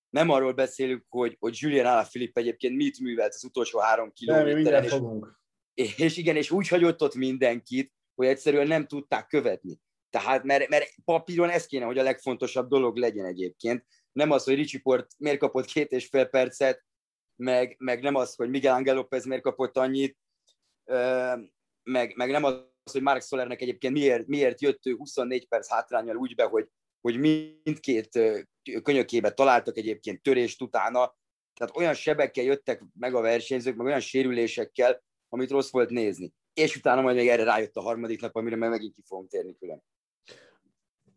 nem 0.10 0.30
arról 0.30 0.54
beszélünk, 0.54 1.06
hogy, 1.10 1.38
hogy 1.40 1.58
Julian 1.60 1.86
Alaphilippe 1.86 2.40
egyébként 2.40 2.76
mit 2.76 3.00
művelt 3.00 3.34
az 3.34 3.44
utolsó 3.44 3.80
három 3.80 4.14
kilométeren. 4.14 4.84
És, 5.74 5.98
és 5.98 6.18
igen, 6.18 6.36
és 6.36 6.52
úgy 6.52 6.68
hagyott 6.68 7.02
ott 7.02 7.16
mindenkit, 7.16 7.94
hogy 8.16 8.28
egyszerűen 8.28 8.68
nem 8.68 8.88
tudták 8.88 9.28
követni. 9.28 9.80
Tehát, 10.12 10.44
mert, 10.44 10.70
mert 10.70 10.90
papíron 11.06 11.50
ez 11.50 11.66
kéne, 11.66 11.86
hogy 11.86 11.98
a 11.98 12.04
legfontosabb 12.04 12.68
dolog 12.68 12.98
legyen 12.98 13.26
egyébként. 13.26 13.86
Nem 14.12 14.32
az, 14.32 14.44
hogy 14.44 14.56
Ricsi 14.56 14.80
Port 14.80 15.12
miért 15.18 15.38
kapott 15.38 15.66
két 15.66 15.92
és 15.92 16.08
fél 16.08 16.26
percet, 16.26 16.84
meg, 17.36 17.76
meg 17.80 18.02
nem 18.02 18.16
az, 18.16 18.36
hogy 18.36 18.50
Miguel 18.50 18.74
Angel 18.74 18.96
López 18.96 19.26
miért 19.26 19.44
kapott 19.44 19.78
annyit, 19.78 20.18
meg, 21.84 22.16
meg 22.16 22.30
nem 22.30 22.44
az, 22.44 22.92
hogy 22.92 23.02
Mark 23.02 23.22
Solernek 23.22 23.62
egyébként 23.62 23.94
miért, 23.94 24.28
miért 24.28 24.62
jött 24.62 24.86
ő 24.86 24.96
24 24.96 25.48
perc 25.48 25.70
hátrányal 25.70 26.16
úgy 26.16 26.36
be, 26.36 26.44
hogy, 26.44 26.68
hogy 27.02 27.20
mindkét 27.20 28.20
könyökébe 28.84 29.32
találtak 29.32 29.78
egyébként 29.78 30.22
törést 30.22 30.62
utána, 30.62 31.16
tehát 31.60 31.76
olyan 31.76 31.94
sebekkel 31.94 32.44
jöttek 32.44 32.84
meg 33.00 33.16
a 33.16 33.22
versenyzők, 33.22 33.76
meg 33.76 33.86
olyan 33.86 34.00
sérülésekkel, 34.00 35.04
amit 35.30 35.52
rossz 35.52 35.72
volt 35.72 35.90
nézni. 35.90 36.34
És 36.54 36.76
utána 36.76 37.02
majd 37.02 37.16
még 37.16 37.28
erre 37.28 37.44
rájött 37.44 37.76
a 37.76 37.82
harmadik 37.82 38.22
nap, 38.22 38.36
amire 38.36 38.56
meg 38.56 38.70
megint 38.70 38.94
ki 38.94 39.02
fogunk 39.06 39.30
térni 39.30 39.56
külön. 39.60 39.84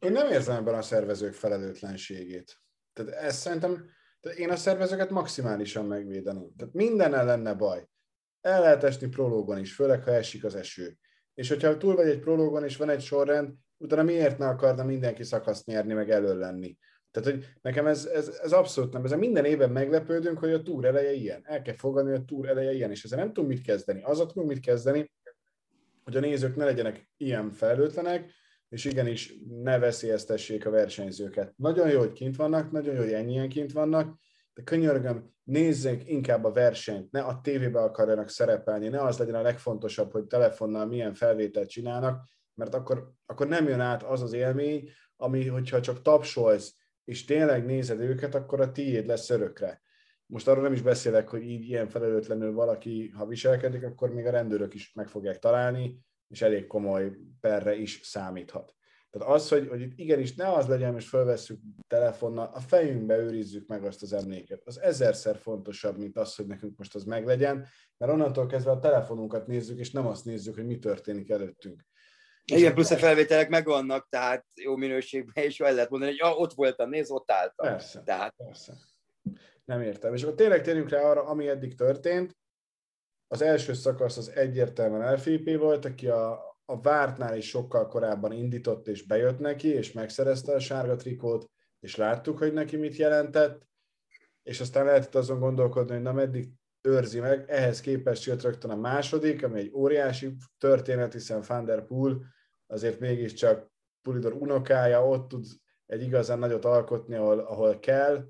Én 0.04 0.12
nem 0.12 0.30
érzem 0.30 0.56
ebben 0.56 0.74
a 0.74 0.82
szervezők 0.82 1.32
felelőtlenségét. 1.32 2.56
Tehát 2.92 3.12
ezt 3.12 3.40
szerintem, 3.40 3.90
tehát 4.20 4.38
én 4.38 4.50
a 4.50 4.56
szervezőket 4.56 5.10
maximálisan 5.10 5.86
megvédeném. 5.86 6.52
Tehát 6.56 6.74
minden 6.74 7.10
lenne 7.24 7.54
baj. 7.54 7.88
El 8.40 8.60
lehet 8.60 8.84
esni 8.84 9.08
prológon 9.08 9.58
is, 9.58 9.74
főleg 9.74 10.02
ha 10.02 10.10
esik 10.10 10.44
az 10.44 10.54
eső. 10.54 10.96
És 11.34 11.48
hogyha 11.48 11.76
túl 11.76 11.94
vagy 11.94 12.08
egy 12.08 12.18
prológon 12.18 12.64
és 12.64 12.76
van 12.76 12.90
egy 12.90 13.00
sorrend, 13.00 13.52
utána 13.76 14.02
miért 14.02 14.38
ne 14.38 14.46
akarna 14.46 14.84
mindenki 14.84 15.22
szakaszt 15.22 15.66
nyerni, 15.66 15.92
meg 15.92 16.10
elő 16.10 16.38
lenni? 16.38 16.78
Tehát, 17.10 17.30
hogy 17.30 17.46
nekem 17.62 17.86
ez, 17.86 18.04
ez, 18.04 18.28
ez 18.42 18.52
abszolút 18.52 18.92
nem. 18.92 19.04
Ezen 19.04 19.18
minden 19.18 19.44
évben 19.44 19.70
meglepődünk, 19.70 20.38
hogy 20.38 20.52
a 20.52 20.62
túr 20.62 20.84
eleje 20.84 21.12
ilyen. 21.12 21.40
El 21.44 21.62
kell 21.62 21.76
fogadni, 21.76 22.10
hogy 22.10 22.20
a 22.20 22.24
túr 22.24 22.48
eleje 22.48 22.72
ilyen, 22.72 22.90
és 22.90 23.04
ezzel 23.04 23.18
nem 23.18 23.32
tudunk 23.32 23.48
mit 23.48 23.62
kezdeni. 23.62 24.02
Az 24.02 24.18
tudunk 24.18 24.48
mit 24.48 24.60
kezdeni, 24.60 25.10
hogy 26.04 26.16
a 26.16 26.20
nézők 26.20 26.56
ne 26.56 26.64
legyenek 26.64 27.08
ilyen 27.16 27.50
felelőtlenek, 27.50 28.30
és 28.74 28.84
igenis 28.84 29.34
ne 29.62 29.78
veszélyeztessék 29.78 30.66
a 30.66 30.70
versenyzőket. 30.70 31.52
Nagyon 31.56 31.88
jó, 31.90 31.98
hogy 31.98 32.12
kint 32.12 32.36
vannak, 32.36 32.70
nagyon 32.70 32.94
jó, 32.94 33.00
hogy 33.00 33.12
ennyien 33.12 33.48
kint 33.48 33.72
vannak, 33.72 34.18
de 34.54 34.62
könyörgöm, 34.62 35.32
nézzék 35.44 36.08
inkább 36.08 36.44
a 36.44 36.52
versenyt, 36.52 37.10
ne 37.10 37.20
a 37.20 37.40
tévébe 37.40 37.80
akarjanak 37.80 38.28
szerepelni, 38.28 38.88
ne 38.88 39.02
az 39.02 39.18
legyen 39.18 39.34
a 39.34 39.42
legfontosabb, 39.42 40.12
hogy 40.12 40.26
telefonnal 40.26 40.86
milyen 40.86 41.14
felvételt 41.14 41.68
csinálnak, 41.68 42.28
mert 42.54 42.74
akkor, 42.74 43.12
akkor 43.26 43.48
nem 43.48 43.68
jön 43.68 43.80
át 43.80 44.02
az 44.02 44.22
az 44.22 44.32
élmény, 44.32 44.90
ami, 45.16 45.46
hogyha 45.46 45.80
csak 45.80 46.02
tapsolsz, 46.02 46.76
és 47.04 47.24
tényleg 47.24 47.64
nézed 47.64 48.00
őket, 48.00 48.34
akkor 48.34 48.60
a 48.60 48.72
tiéd 48.72 49.06
lesz 49.06 49.30
örökre. 49.30 49.82
Most 50.26 50.48
arról 50.48 50.62
nem 50.62 50.72
is 50.72 50.82
beszélek, 50.82 51.28
hogy 51.28 51.42
így 51.42 51.68
ilyen 51.68 51.88
felelőtlenül 51.88 52.52
valaki, 52.52 53.08
ha 53.08 53.26
viselkedik, 53.26 53.84
akkor 53.84 54.10
még 54.10 54.26
a 54.26 54.30
rendőrök 54.30 54.74
is 54.74 54.92
meg 54.92 55.08
fogják 55.08 55.38
találni, 55.38 55.98
és 56.28 56.42
elég 56.42 56.66
komoly 56.66 57.12
perre 57.40 57.74
is 57.74 58.00
számíthat. 58.02 58.74
Tehát 59.10 59.34
az, 59.34 59.48
hogy, 59.48 59.68
hogy 59.68 59.80
itt 59.80 59.98
igenis 59.98 60.34
ne 60.34 60.52
az 60.52 60.66
legyen, 60.66 60.96
és 60.96 61.08
felvesszük 61.08 61.60
telefonnal, 61.86 62.50
a 62.54 62.60
fejünkbe 62.60 63.16
őrizzük 63.16 63.66
meg 63.66 63.84
azt 63.84 64.02
az 64.02 64.12
emléket. 64.12 64.62
Az 64.64 64.80
ezerszer 64.80 65.36
fontosabb, 65.36 65.98
mint 65.98 66.16
az, 66.16 66.34
hogy 66.34 66.46
nekünk 66.46 66.78
most 66.78 66.94
az 66.94 67.04
meglegyen, 67.04 67.66
mert 67.96 68.12
onnantól 68.12 68.46
kezdve 68.46 68.70
a 68.70 68.78
telefonunkat 68.78 69.46
nézzük, 69.46 69.78
és 69.78 69.90
nem 69.90 70.06
azt 70.06 70.24
nézzük, 70.24 70.54
hogy 70.54 70.66
mi 70.66 70.78
történik 70.78 71.30
előttünk. 71.30 71.84
Igen, 72.44 72.74
plusz 72.74 72.90
a 72.90 72.96
felvételek 72.96 73.48
megvannak, 73.48 74.08
tehát 74.08 74.46
jó 74.54 74.76
minőségben, 74.76 75.44
és 75.44 75.60
el 75.60 75.74
lehet 75.74 75.90
mondani, 75.90 76.10
hogy 76.10 76.20
ja, 76.20 76.36
ott 76.36 76.52
voltam, 76.52 76.88
nézd, 76.88 77.10
ott 77.10 77.30
álltam. 77.30 77.68
Persze, 77.68 78.02
tehát... 78.02 78.34
persze. 78.36 78.74
Nem 79.64 79.80
értem. 79.80 80.14
És 80.14 80.22
akkor 80.22 80.34
tényleg 80.34 80.62
térjünk 80.62 80.88
rá 80.88 81.00
arra, 81.00 81.24
ami 81.24 81.48
eddig 81.48 81.74
történt. 81.74 82.36
Az 83.28 83.42
első 83.42 83.72
szakasz 83.72 84.16
az 84.16 84.28
egyértelműen 84.28 85.14
LFP 85.14 85.56
volt, 85.56 85.84
aki 85.84 86.08
a, 86.08 86.32
a 86.64 86.80
vártnál 86.80 87.36
is 87.36 87.48
sokkal 87.48 87.88
korábban 87.88 88.32
indított 88.32 88.88
és 88.88 89.06
bejött 89.06 89.38
neki, 89.38 89.68
és 89.68 89.92
megszerezte 89.92 90.54
a 90.54 90.60
sárga 90.60 90.96
trikót, 90.96 91.50
és 91.80 91.96
láttuk, 91.96 92.38
hogy 92.38 92.52
neki 92.52 92.76
mit 92.76 92.96
jelentett, 92.96 93.66
és 94.42 94.60
aztán 94.60 94.84
lehetett 94.84 95.14
azon 95.14 95.38
gondolkodni, 95.38 95.94
hogy 95.94 96.02
na 96.02 96.12
meddig 96.12 96.48
őrzi 96.80 97.20
meg, 97.20 97.44
ehhez 97.50 97.80
képest 97.80 98.24
jött 98.24 98.42
rögtön 98.42 98.70
a 98.70 98.76
második, 98.76 99.44
ami 99.44 99.58
egy 99.58 99.72
óriási 99.74 100.36
történet, 100.58 101.12
hiszen 101.12 101.42
Van 101.46 101.64
der 101.64 101.84
Poel 101.84 102.20
azért 102.66 103.00
mégiscsak 103.00 103.72
Pulidor 104.02 104.32
unokája, 104.32 105.08
ott 105.08 105.28
tud 105.28 105.46
egy 105.86 106.02
igazán 106.02 106.38
nagyot 106.38 106.64
alkotni, 106.64 107.14
ahol, 107.14 107.38
ahol 107.38 107.78
kell, 107.78 108.28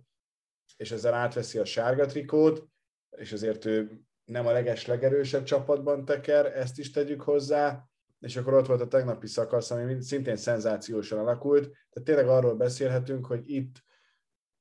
és 0.77 0.91
ezzel 0.91 1.15
átveszi 1.15 1.59
a 1.59 1.65
sárga 1.65 2.07
trikót, 2.07 2.69
és 3.17 3.33
azért 3.33 3.65
ő 3.65 4.01
nem 4.25 4.47
a 4.47 4.53
leges 4.53 4.87
legerősebb 4.87 5.43
csapatban 5.43 6.05
teker, 6.05 6.47
ezt 6.47 6.79
is 6.79 6.91
tegyük 6.91 7.23
hozzá, 7.23 7.89
és 8.21 8.37
akkor 8.37 8.55
ott 8.55 8.67
volt 8.67 8.81
a 8.81 8.89
tegnapi 8.89 9.27
szakasz, 9.27 9.71
ami 9.71 10.03
szintén 10.03 10.37
szenzációsan 10.37 11.19
alakult, 11.19 11.63
tehát 11.63 12.05
tényleg 12.05 12.29
arról 12.29 12.55
beszélhetünk, 12.55 13.27
hogy 13.27 13.51
itt, 13.51 13.77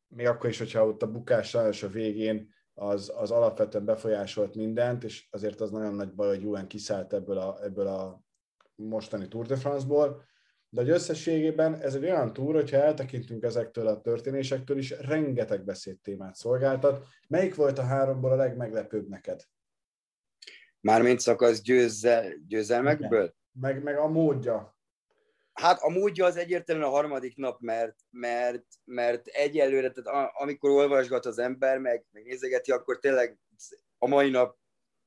még 0.08 0.28
akkor 0.28 0.50
is, 0.50 0.58
hogyha 0.58 0.88
ott 0.88 1.02
a 1.02 1.12
bukás 1.12 1.50
sajnos 1.50 1.84
a 1.84 1.88
végén 1.88 2.54
az, 2.74 3.12
az 3.16 3.32
alapvetően 3.32 3.86
befolyásolt 3.86 4.56
mindent, 4.56 5.04
és 5.04 5.28
azért 5.32 5.62
az 5.62 5.72
nagyon 5.72 5.94
nagy 5.94 6.14
baj, 6.14 6.28
hogy 6.28 6.42
Julen 6.42 6.68
kiszállt 6.68 7.14
ebből 7.14 7.38
a, 7.38 7.64
ebből 7.64 7.88
a 7.88 8.24
mostani 8.76 9.28
Tour 9.28 9.46
de 9.46 9.56
France-ból, 9.56 10.24
de 10.70 10.82
hogy 10.82 10.90
összességében 10.90 11.76
ez 11.76 11.96
egy 11.96 12.04
olyan 12.04 12.34
túr, 12.34 12.54
hogyha 12.56 12.78
eltekintünk 12.78 13.44
ezektől 13.44 13.88
a 13.88 14.02
történésektől 14.02 14.78
is, 14.78 15.00
rengeteg 15.00 15.64
beszédtémát 15.64 16.36
szolgáltat. 16.36 17.08
Melyik 17.28 17.56
volt 17.56 17.78
a 17.78 17.84
háromból 17.84 18.32
a 18.32 18.36
legmeglepőbb 18.36 19.08
neked? 19.08 19.42
Mármint 20.84 21.20
szakasz 21.20 21.62
győzzel, 21.62 22.34
győzelmekből? 22.48 23.34
Meg, 23.52 23.84
meg 23.84 23.98
a 23.98 24.08
módja. 24.08 24.78
Hát 25.54 25.82
a 25.82 25.90
módja 25.90 26.26
az 26.26 26.38
egyértelműen 26.38 26.88
a 26.88 26.92
harmadik 26.92 27.36
nap, 27.36 27.60
mert, 27.60 27.96
mert, 28.10 28.66
mert 28.84 29.28
egyelőre, 29.28 29.92
tehát 29.92 30.32
amikor 30.34 30.70
olvasgat 30.70 31.26
az 31.26 31.38
ember, 31.38 31.78
meg, 31.78 32.06
meg 32.12 32.24
nézegeti, 32.24 32.72
akkor 32.72 33.00
tényleg 33.00 33.40
a 33.98 34.08
mai 34.08 34.30
nap, 34.30 34.58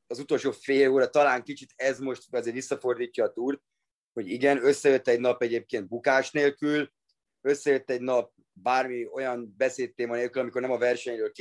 az 0.07 0.19
utolsó 0.19 0.51
fél 0.51 0.91
óra, 0.91 1.11
talán 1.11 1.43
kicsit 1.43 1.73
ez 1.77 1.99
most 1.99 2.35
azért 2.35 2.55
visszafordítja 2.55 3.25
a 3.25 3.33
túrt, 3.33 3.63
hogy 4.13 4.29
igen, 4.29 4.65
összejött 4.65 5.09
egy 5.09 5.21
nap 5.21 5.43
egyébként 5.43 5.89
bukás 5.89 6.31
nélkül, 6.31 6.93
összejött 7.41 7.91
egy 7.91 8.01
nap 8.01 8.33
bármi 8.53 9.07
olyan 9.07 9.55
beszédtéma 9.57 10.15
nélkül, 10.15 10.41
amikor 10.43 10.61
nem 10.61 10.71
a 10.71 10.79
versenyről 10.79 11.33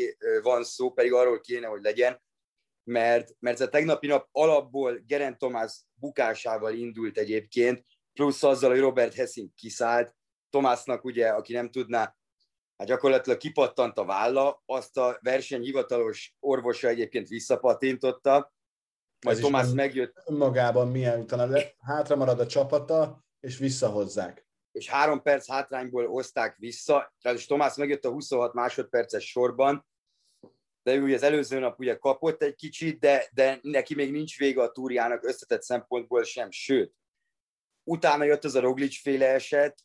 van 0.42 0.64
szó, 0.64 0.92
pedig 0.92 1.14
arról 1.14 1.40
kéne, 1.40 1.68
hogy 1.68 1.82
legyen, 1.82 2.24
mert, 2.86 3.36
mert 3.40 3.60
a 3.60 3.70
tegnapi 3.70 4.08
nap 4.08 4.28
alapból 4.32 5.04
Gerent 5.08 5.38
Tomás 5.38 5.82
bukásával 5.94 6.74
indult 6.74 7.18
egyébként, 7.18 7.86
plusz 8.14 8.44
azzal, 8.44 8.70
hogy 8.70 8.80
Robert 8.80 9.14
Hessing 9.14 9.50
kiszállt, 9.56 10.16
Tomásnak 10.50 11.04
ugye, 11.04 11.28
aki 11.28 11.54
nem 11.54 11.70
tudná, 11.72 12.16
hát 12.78 12.88
gyakorlatilag 12.88 13.38
kipattant 13.38 13.98
a 13.98 14.06
válla, 14.06 14.64
azt 14.66 14.98
a 14.98 15.18
verseny 15.22 15.62
hivatalos 15.62 16.36
orvosa 16.40 16.88
egyébként 16.88 17.28
visszapatintotta, 17.28 18.54
majd 19.26 19.40
Tomás 19.40 19.68
megjött. 19.68 20.24
Önmagában 20.26 20.88
milyen 20.88 21.20
utána 21.20 21.60
hátra 21.80 22.16
marad 22.16 22.40
a 22.40 22.46
csapata, 22.46 23.26
és 23.40 23.58
visszahozzák. 23.58 24.48
És 24.72 24.90
három 24.90 25.22
perc 25.22 25.50
hátrányból 25.50 26.08
hozták 26.08 26.56
vissza, 26.58 27.14
és 27.34 27.46
Tomás 27.46 27.76
megjött 27.76 28.06
a 28.06 28.10
26 28.10 28.54
másodperces 28.54 29.30
sorban, 29.30 29.86
de 30.86 30.96
ő 30.96 31.02
ugye 31.02 31.16
az 31.16 31.24
előző 31.24 31.60
nap 31.60 31.80
ugye 31.80 31.96
kapott 31.96 32.42
egy 32.42 32.56
kicsit, 32.56 33.00
de, 33.00 33.30
de 33.34 33.60
neki 33.62 33.96
még 33.96 34.12
nincs 34.12 34.38
vége 34.38 34.62
a 34.62 34.72
túrjának 34.72 35.24
összetett 35.24 35.62
szempontból 35.62 36.24
sem, 36.24 36.52
sőt, 36.52 36.94
utána 37.84 38.24
jött 38.24 38.44
az 38.44 38.56
a 38.56 38.60
Roglic 38.60 39.02
féle 39.02 39.28
eset, 39.28 39.84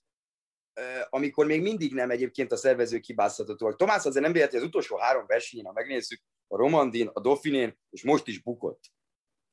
amikor 1.08 1.46
még 1.46 1.62
mindig 1.62 1.94
nem 1.94 2.10
egyébként 2.10 2.52
a 2.52 2.56
szervezők 2.56 3.04
hibázhatóak. 3.04 3.76
Tomás 3.76 4.04
azért 4.04 4.24
nem 4.24 4.32
véletlenül 4.32 4.66
az 4.66 4.68
utolsó 4.68 4.96
három 4.96 5.26
versenyen, 5.26 5.66
ha 5.66 5.72
megnézzük, 5.72 6.20
a 6.46 6.56
Romandin, 6.56 7.10
a 7.12 7.20
Dauphinén, 7.20 7.78
és 7.90 8.02
most 8.02 8.26
is 8.26 8.42
bukott. 8.42 8.84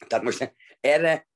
Tehát 0.08 0.26
most 0.26 0.56
erre, 0.80 1.28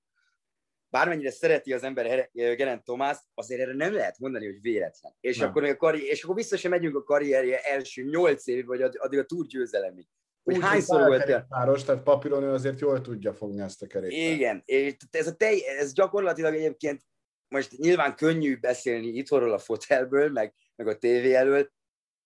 bármennyire 0.91 1.31
szereti 1.31 1.73
az 1.73 1.83
ember 1.83 2.29
Gerent 2.31 2.83
Tomás, 2.83 3.17
azért 3.33 3.61
erre 3.61 3.73
nem 3.73 3.93
lehet 3.93 4.19
mondani, 4.19 4.45
hogy 4.45 4.61
véletlen. 4.61 5.13
És, 5.19 5.37
nem. 5.37 5.49
akkor, 5.49 5.63
a 5.63 5.77
karri- 5.77 6.07
és 6.07 6.23
akkor 6.23 6.35
vissza 6.35 6.57
sem 6.57 6.71
megyünk 6.71 6.95
a 6.95 7.03
karrierje 7.03 7.59
első 7.59 8.03
nyolc 8.03 8.47
év, 8.47 8.65
vagy 8.65 8.81
addig 8.81 9.19
a 9.19 9.25
túrgyőzelemig. 9.25 10.07
Hogy 10.43 10.55
Úgy, 10.55 10.61
hányszor 10.61 11.07
volt 11.07 11.29
el? 11.29 11.45
Páros, 11.49 11.83
tehát 11.83 12.03
papíron 12.03 12.43
ő 12.43 12.51
azért 12.51 12.79
jól 12.79 13.01
tudja 13.01 13.33
fogni 13.33 13.61
ezt 13.61 13.81
a 13.81 13.87
kerékpárt. 13.87 14.33
Igen, 14.33 14.61
és 14.65 14.95
ez, 15.11 15.27
a 15.27 15.35
tej, 15.35 15.67
ez 15.79 15.93
gyakorlatilag 15.93 16.53
egyébként 16.53 17.01
most 17.47 17.77
nyilván 17.77 18.15
könnyű 18.15 18.59
beszélni 18.59 19.07
itthonról 19.07 19.53
a 19.53 19.57
fotelből, 19.57 20.29
meg, 20.29 20.53
meg 20.75 20.87
a 20.87 20.97
tévé 20.97 21.33
elől, 21.33 21.71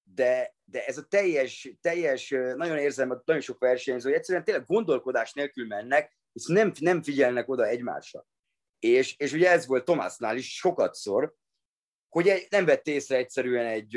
de, 0.03 0.55
de 0.63 0.85
ez 0.85 0.97
a 0.97 1.03
teljes, 1.03 1.75
teljes, 1.81 2.29
nagyon 2.55 2.77
érzem, 2.77 3.07
hogy 3.07 3.17
nagyon 3.25 3.41
sok 3.41 3.59
versenyző, 3.59 4.09
hogy 4.09 4.17
egyszerűen 4.17 4.43
tényleg 4.43 4.65
gondolkodás 4.65 5.33
nélkül 5.33 5.67
mennek, 5.67 6.17
és 6.33 6.45
nem, 6.47 6.71
nem 6.79 7.03
figyelnek 7.03 7.49
oda 7.49 7.67
egymásra. 7.67 8.25
És, 8.79 9.15
és 9.17 9.33
ugye 9.33 9.49
ez 9.49 9.65
volt 9.67 9.85
Tomásnál 9.85 10.37
is 10.37 10.55
sokat 10.55 10.93
szor, 10.93 11.35
hogy 12.09 12.27
egy, 12.27 12.47
nem 12.49 12.65
vett 12.65 12.87
észre 12.87 13.17
egyszerűen 13.17 13.65
egy, 13.65 13.93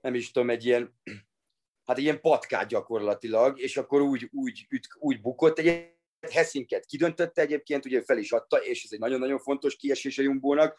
nem 0.00 0.14
is 0.14 0.30
tudom, 0.30 0.50
egy 0.50 0.64
ilyen, 0.64 1.00
hát 1.86 1.96
egy 1.96 2.02
ilyen 2.02 2.20
patkát 2.20 2.68
gyakorlatilag, 2.68 3.60
és 3.60 3.76
akkor 3.76 4.00
úgy, 4.00 4.28
úgy, 4.32 4.66
úgy, 4.70 4.86
úgy 4.98 5.20
bukott. 5.20 5.58
Egy 5.58 5.98
Hessinket 6.30 6.84
kidöntötte 6.84 7.42
egyébként, 7.42 7.84
ugye 7.84 8.02
fel 8.02 8.18
is 8.18 8.32
adta, 8.32 8.56
és 8.56 8.84
ez 8.84 8.92
egy 8.92 8.98
nagyon-nagyon 8.98 9.38
fontos 9.38 9.76
kiesés 9.76 10.18
a 10.18 10.22
Jumbónak, 10.22 10.78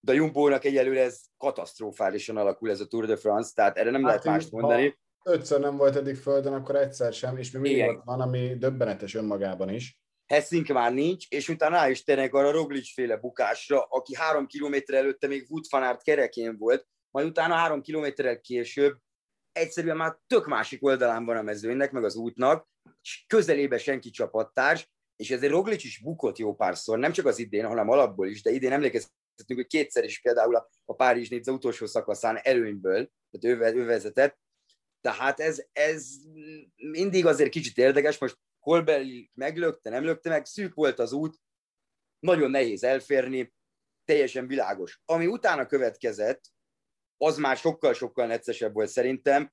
de 0.00 0.12
a 0.12 0.14
Jumbónak 0.14 0.64
egyelőre 0.64 1.02
ez 1.02 1.20
katasztrofálisan 1.36 2.36
alakul 2.36 2.70
ez 2.70 2.80
a 2.80 2.86
Tour 2.86 3.06
de 3.06 3.16
France, 3.16 3.50
tehát 3.54 3.76
erre 3.76 3.90
nem 3.90 4.02
hát 4.02 4.10
lehet 4.10 4.24
mást 4.24 4.50
mondani. 4.50 4.98
ötször 5.24 5.60
nem 5.60 5.76
volt 5.76 5.96
eddig 5.96 6.16
földön, 6.16 6.52
akkor 6.52 6.76
egyszer 6.76 7.12
sem, 7.12 7.36
és 7.36 7.50
mi 7.50 7.58
mindig 7.58 8.00
van, 8.04 8.20
ami 8.20 8.54
döbbenetes 8.58 9.14
önmagában 9.14 9.68
is. 9.68 9.98
Hessink 10.26 10.68
már 10.68 10.92
nincs, 10.92 11.26
és 11.28 11.48
utána 11.48 11.76
rá 11.76 11.90
is 11.90 12.02
tényleg 12.02 12.34
arra 12.34 12.50
Roglic 12.50 12.92
féle 12.92 13.16
bukásra, 13.16 13.82
aki 13.82 14.14
három 14.14 14.46
kilométer 14.46 14.96
előtte 14.96 15.26
még 15.26 15.46
Wood 15.50 15.64
van 15.70 15.98
kerekén 16.02 16.56
volt, 16.58 16.86
majd 17.10 17.26
utána 17.26 17.54
három 17.54 17.82
kilométerrel 17.82 18.40
később 18.40 18.98
egyszerűen 19.52 19.96
már 19.96 20.18
tök 20.26 20.46
másik 20.46 20.84
oldalán 20.84 21.24
van 21.24 21.36
a 21.36 21.42
mezőnynek, 21.42 21.92
meg 21.92 22.04
az 22.04 22.16
útnak, 22.16 22.68
és 23.02 23.24
közelébe 23.26 23.78
senki 23.78 24.10
csapattárs, 24.10 24.88
és 25.16 25.30
ezért 25.30 25.52
Roglic 25.52 25.84
is 25.84 26.00
bukott 26.02 26.38
jó 26.38 26.54
párszor, 26.54 26.98
nem 26.98 27.12
csak 27.12 27.26
az 27.26 27.38
idén, 27.38 27.66
hanem 27.66 27.88
alapból 27.88 28.28
is, 28.28 28.42
de 28.42 28.50
idén 28.50 28.72
emlékeztetünk, 28.72 29.60
hogy 29.60 29.66
kétszer 29.66 30.04
is 30.04 30.20
például 30.20 30.56
a, 30.56 30.68
a 30.84 30.94
Párizs 30.94 31.28
Nizza 31.28 31.52
utolsó 31.52 31.86
szakaszán 31.86 32.38
előnyből, 32.42 33.10
tehát 33.30 33.74
ő, 33.74 33.80
ő 33.80 33.84
vezetett, 33.84 34.38
tehát 35.00 35.40
ez, 35.40 35.64
ez 35.72 36.06
mindig 36.74 37.26
azért 37.26 37.50
kicsit 37.50 37.78
érdekes, 37.78 38.18
most 38.18 38.38
Kolbeli 38.64 39.30
meglökte, 39.34 39.90
nem 39.90 40.04
lökte 40.04 40.28
meg, 40.28 40.44
szűk 40.44 40.74
volt 40.74 40.98
az 40.98 41.12
út, 41.12 41.36
nagyon 42.18 42.50
nehéz 42.50 42.84
elférni, 42.84 43.54
teljesen 44.04 44.46
világos. 44.46 45.00
Ami 45.04 45.26
utána 45.26 45.66
következett, 45.66 46.44
az 47.16 47.36
már 47.36 47.56
sokkal-sokkal 47.56 48.26
neccesebb 48.26 48.72
volt 48.74 48.88
szerintem, 48.88 49.52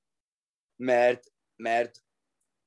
mert, 0.76 1.24
mert 1.56 1.98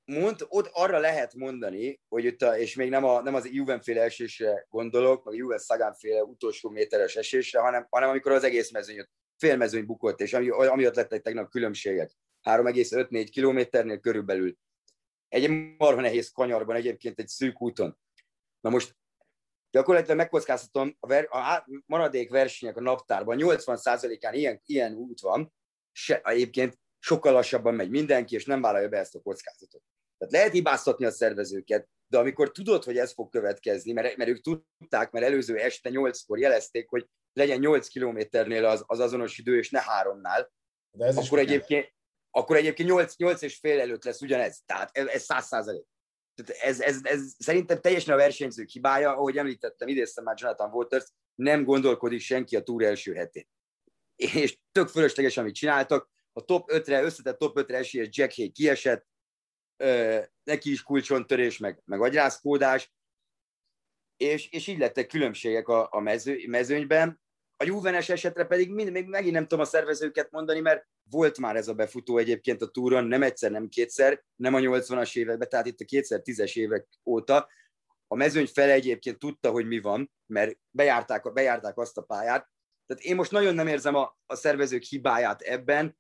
mond, 0.06 0.46
ott 0.48 0.70
arra 0.72 0.98
lehet 1.00 1.34
mondani, 1.34 2.02
hogy 2.08 2.26
itt 2.26 2.42
a, 2.42 2.58
és 2.58 2.76
még 2.76 2.90
nem, 2.90 3.04
a, 3.04 3.22
nem 3.22 3.36
az 3.36 3.48
Juvenféle 3.52 4.02
esésre 4.02 4.66
gondolok, 4.70 5.24
meg 5.24 5.36
Juven 5.36 5.58
Szagánféle 5.58 6.24
utolsó 6.24 6.70
méteres 6.70 7.16
esésre, 7.16 7.60
hanem, 7.60 7.88
hanem 7.90 8.10
amikor 8.10 8.32
az 8.32 8.44
egész 8.44 8.72
mezőny, 8.72 9.06
félmezőny 9.38 9.86
bukott, 9.86 10.22
és 10.22 10.34
ami, 10.34 10.50
amiatt 10.50 10.96
lettek 10.96 11.22
tegnap 11.22 11.50
különbségek. 11.50 12.12
3,5-4 12.44 13.28
kilométernél 13.32 14.00
körülbelül. 14.00 14.58
Egy 15.28 15.50
marha 15.78 16.02
nehéz 16.02 16.32
kanyarban, 16.32 16.76
egyébként 16.76 17.20
egy 17.20 17.28
szűk 17.28 17.62
úton. 17.62 17.98
Na 18.60 18.70
most 18.70 18.96
gyakorlatilag 19.72 20.18
megkockáztatom, 20.18 20.98
a, 21.00 21.08
ver, 21.08 21.28
a 21.32 21.68
maradék 21.86 22.30
versenyek 22.30 22.78
a 22.78 22.82
naptárban 22.82 23.38
80%-án 23.40 24.34
ilyen, 24.34 24.62
ilyen 24.66 24.94
út 24.94 25.20
van, 25.20 25.54
se, 25.92 26.22
egyébként 26.22 26.80
sokkal 27.00 27.34
lassabban 27.34 27.74
megy 27.74 27.90
mindenki, 27.90 28.36
és 28.36 28.46
nem 28.46 28.62
vállalja 28.62 28.90
be 28.90 28.98
ezt 28.98 29.16
a 29.16 29.22
kockázatot. 29.22 29.82
Tehát 30.18 30.34
lehet 30.34 30.52
hibáztatni 30.52 31.06
a 31.06 31.12
szervezőket, 31.12 31.90
de 32.08 32.18
amikor 32.18 32.52
tudod, 32.52 32.84
hogy 32.84 32.98
ez 32.98 33.14
fog 33.14 33.30
következni, 33.30 33.92
mert, 33.92 34.16
mert 34.16 34.30
ők 34.30 34.42
tudták, 34.42 35.12
mert 35.12 35.26
előző 35.26 35.58
este 35.58 35.90
8-kor 35.94 36.40
jelezték, 36.40 36.90
hogy 36.90 37.08
legyen 37.34 37.60
8 37.60 37.88
kilométernél 37.88 38.66
az, 38.66 38.84
az 38.88 39.00
azonos 39.00 39.38
idő, 39.38 39.58
és 39.58 39.70
ne 39.70 39.82
háromnál, 39.82 40.52
de 40.98 41.06
ez 41.06 41.18
akkor, 41.18 41.40
egyébként, 41.40 41.94
akkor 42.36 42.56
egyébként 42.56 42.90
8, 42.90 43.16
8 43.16 43.42
és 43.42 43.58
fél 43.58 43.80
előtt 43.80 44.04
lesz 44.04 44.22
ugyanez. 44.22 44.62
Tehát 44.66 44.98
ez 44.98 45.24
100 45.24 45.46
százalék. 45.46 45.86
Tehát 46.36 46.62
ez, 46.62 46.80
ez, 46.82 47.00
ez, 47.04 47.36
szerintem 47.38 47.82
teljesen 47.82 48.14
a 48.14 48.18
versenyzők 48.18 48.70
hibája, 48.70 49.12
ahogy 49.12 49.38
említettem, 49.38 49.88
idéztem 49.88 50.24
már 50.24 50.36
Jonathan 50.40 50.72
Waters, 50.72 51.06
nem 51.36 51.64
gondolkodik 51.64 52.20
senki 52.20 52.56
a 52.56 52.62
túr 52.62 52.84
első 52.84 53.14
hetén. 53.14 53.48
És 54.16 54.58
tök 54.72 54.88
fölösleges, 54.88 55.38
amit 55.38 55.56
csináltak. 55.56 56.10
A 56.34 56.46
top 56.46 56.70
5-re, 56.72 57.02
összetett 57.02 57.38
top 57.38 57.60
5-re 57.60 57.78
esélyes 57.78 58.08
Jack 58.12 58.36
Hay 58.36 58.50
kiesett, 58.50 59.08
neki 60.44 60.72
is 60.72 60.84
kulcsontörés, 60.84 61.58
meg, 61.58 61.82
meg 61.86 62.02
agyrázkódás, 62.02 62.94
és, 64.18 64.50
és 64.50 64.68
így 64.68 64.78
lettek 64.78 65.08
különbségek 65.08 65.68
a, 65.68 65.88
a 65.92 66.00
mező, 66.00 66.48
mezőnyben. 66.48 67.22
A 67.58 67.64
Juvenes 67.64 68.10
esetre 68.10 68.46
pedig 68.46 68.72
mind, 68.72 68.92
még 68.92 69.08
megint 69.08 69.34
nem 69.34 69.48
tudom 69.48 69.60
a 69.60 69.68
szervezőket 69.68 70.32
mondani, 70.32 70.60
mert 70.60 70.86
volt 71.10 71.38
már 71.38 71.56
ez 71.56 71.68
a 71.68 71.74
befutó 71.74 72.18
egyébként 72.18 72.62
a 72.62 72.68
túron, 72.68 73.06
nem 73.06 73.24
egyszer, 73.24 73.52
nem 73.52 73.68
kétszer, 73.68 74.24
nem 74.36 74.54
a 74.54 74.60
80-as 74.60 75.18
években, 75.18 75.50
tehát 75.50 75.66
itt 75.66 75.80
a 75.80 75.86
2010-es 75.86 76.56
évek 76.56 76.88
óta. 77.06 77.50
A 78.08 78.16
mezőny 78.16 78.48
fele 78.48 78.72
egyébként 78.72 79.20
tudta, 79.20 79.52
hogy 79.52 79.68
mi 79.68 79.80
van, 79.80 80.12
mert 80.26 80.58
bejárták, 80.70 81.34
bejárták 81.34 81.78
azt 81.78 81.98
a 81.98 82.02
pályát. 82.02 82.50
Tehát 82.86 83.04
én 83.04 83.16
most 83.16 83.32
nagyon 83.32 83.56
nem 83.56 83.68
érzem 83.68 83.96
a, 83.96 84.18
a 84.26 84.36
szervezők 84.36 84.84
hibáját 84.84 85.42
ebben. 85.42 85.98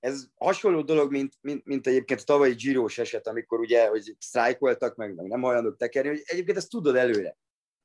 Ez 0.00 0.26
hasonló 0.34 0.82
dolog, 0.82 1.10
mint, 1.10 1.34
mint, 1.40 1.64
mint 1.64 1.86
egyébként 1.86 2.20
a 2.20 2.24
tavalyi 2.24 2.54
giro 2.54 2.86
eset, 2.96 3.26
amikor 3.26 3.60
ugye, 3.60 3.88
hogy 3.88 4.16
sztrájkoltak, 4.18 4.96
meg, 4.96 5.14
meg 5.14 5.26
nem 5.26 5.42
hajlandók 5.42 5.76
tekerni, 5.76 6.08
hogy 6.08 6.22
egyébként 6.24 6.56
ezt 6.56 6.70
tudod 6.70 6.96
előre. 6.96 7.38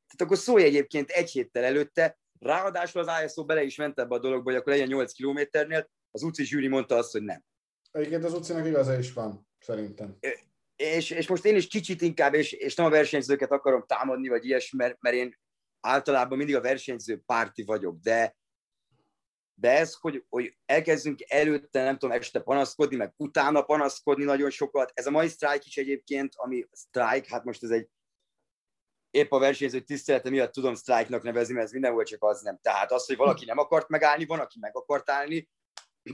Tehát 0.07 0.21
akkor 0.21 0.37
szólj 0.37 0.63
egyébként 0.63 1.09
egy 1.09 1.31
héttel 1.31 1.63
előtte, 1.63 2.19
Ráadásul 2.43 3.01
az 3.01 3.23
ISO 3.25 3.45
bele 3.45 3.63
is 3.63 3.75
ment 3.75 3.99
ebbe 3.99 4.15
a 4.15 4.19
dologba, 4.19 4.49
hogy 4.49 4.59
akkor 4.59 4.71
legyen 4.71 4.87
8 4.87 5.11
kilométernél, 5.11 5.89
az 6.11 6.23
UCI 6.23 6.43
zsűri 6.43 6.67
mondta 6.67 6.95
azt, 6.95 7.11
hogy 7.11 7.23
nem. 7.23 7.43
Egyébként 7.91 8.23
az 8.23 8.33
UCI-nak 8.33 8.65
igaza 8.65 8.97
is 8.97 9.13
van, 9.13 9.47
szerintem. 9.59 10.17
És, 10.75 11.09
és 11.09 11.27
most 11.27 11.45
én 11.45 11.55
is 11.55 11.67
kicsit 11.67 12.01
inkább, 12.01 12.33
és, 12.33 12.51
és 12.51 12.75
nem 12.75 12.85
a 12.85 12.89
versenyzőket 12.89 13.51
akarom 13.51 13.83
támadni, 13.85 14.27
vagy 14.27 14.45
ilyesmi, 14.45 14.77
mert, 14.77 14.97
mert 14.99 15.15
én 15.15 15.39
általában 15.79 16.37
mindig 16.37 16.55
a 16.55 16.61
versenyző 16.61 17.21
párti 17.25 17.63
vagyok, 17.63 17.99
de, 18.01 18.37
de 19.53 19.77
ez, 19.77 19.93
hogy, 19.93 20.25
hogy 20.29 20.57
elkezdünk 20.65 21.19
előtte, 21.27 21.83
nem 21.83 21.97
tudom, 21.97 22.15
este 22.15 22.39
panaszkodni, 22.39 22.95
meg 22.95 23.13
utána 23.17 23.61
panaszkodni 23.61 24.23
nagyon 24.23 24.49
sokat. 24.49 24.91
Ez 24.93 25.05
a 25.05 25.11
mai 25.11 25.27
sztrájk 25.27 25.65
is 25.65 25.77
egyébként, 25.77 26.33
ami 26.35 26.67
sztrájk, 26.71 27.27
hát 27.27 27.43
most 27.43 27.63
ez 27.63 27.69
egy 27.69 27.89
épp 29.13 29.31
a 29.31 29.39
versenyző 29.39 29.79
tisztelete 29.79 30.29
miatt 30.29 30.51
tudom 30.51 30.73
sztrájknak 30.73 31.23
nevezni, 31.23 31.53
mert 31.53 31.65
ez 31.65 31.71
minden 31.71 31.93
volt, 31.93 32.07
csak 32.07 32.23
az 32.23 32.41
nem. 32.41 32.59
Tehát 32.61 32.91
az, 32.91 33.05
hogy 33.05 33.15
valaki 33.15 33.45
nem 33.45 33.57
akart 33.57 33.87
megállni, 33.87 34.25
van, 34.25 34.39
aki 34.39 34.59
meg 34.59 34.75
akart 34.75 35.09
állni, 35.09 35.49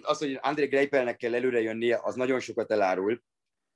az, 0.01 0.17
hogy 0.17 0.39
André 0.41 0.65
Greipelnek 0.65 1.17
kell 1.17 1.35
előre 1.35 1.61
jönnie, 1.61 1.99
az 2.03 2.15
nagyon 2.15 2.39
sokat 2.39 2.71
elárul, 2.71 3.23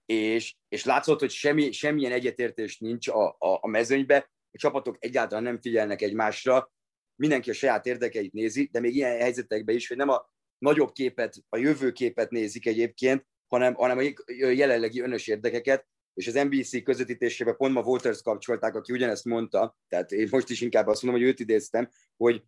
és, 0.05 0.55
és 0.67 0.85
látszott, 0.85 1.19
hogy 1.19 1.31
semmi, 1.31 1.71
semmilyen 1.71 2.11
egyetértés 2.11 2.77
nincs 2.77 3.07
a, 3.07 3.27
a, 3.27 3.59
a 3.61 3.67
mezőnybe, 3.67 4.31
a 4.51 4.57
csapatok 4.57 4.95
egyáltalán 4.99 5.43
nem 5.43 5.61
figyelnek 5.61 6.01
egymásra, 6.01 6.71
mindenki 7.15 7.49
a 7.49 7.53
saját 7.53 7.85
érdekeit 7.85 8.33
nézi, 8.33 8.69
de 8.71 8.79
még 8.79 8.95
ilyen 8.95 9.19
helyzetekben 9.19 9.75
is, 9.75 9.87
hogy 9.87 9.97
nem 9.97 10.09
a 10.09 10.29
nagyobb 10.57 10.91
képet, 10.91 11.35
a 11.49 11.57
jövőképet 11.57 12.29
nézik 12.29 12.65
egyébként, 12.65 13.25
hanem, 13.47 13.73
hanem 13.73 13.97
a 13.97 14.13
jelenlegi 14.35 15.01
önös 15.01 15.27
érdekeket, 15.27 15.87
és 16.13 16.27
az 16.27 16.33
NBC 16.33 16.83
közvetítésében 16.83 17.55
pont 17.55 17.73
ma 17.73 17.81
Walters 17.81 18.21
kapcsolták, 18.21 18.75
aki 18.75 18.93
ugyanezt 18.93 19.25
mondta, 19.25 19.77
tehát 19.87 20.11
én 20.11 20.27
most 20.31 20.49
is 20.49 20.61
inkább 20.61 20.87
azt 20.87 21.03
mondom, 21.03 21.21
hogy 21.21 21.29
őt 21.29 21.39
idéztem, 21.39 21.89
hogy, 22.17 22.43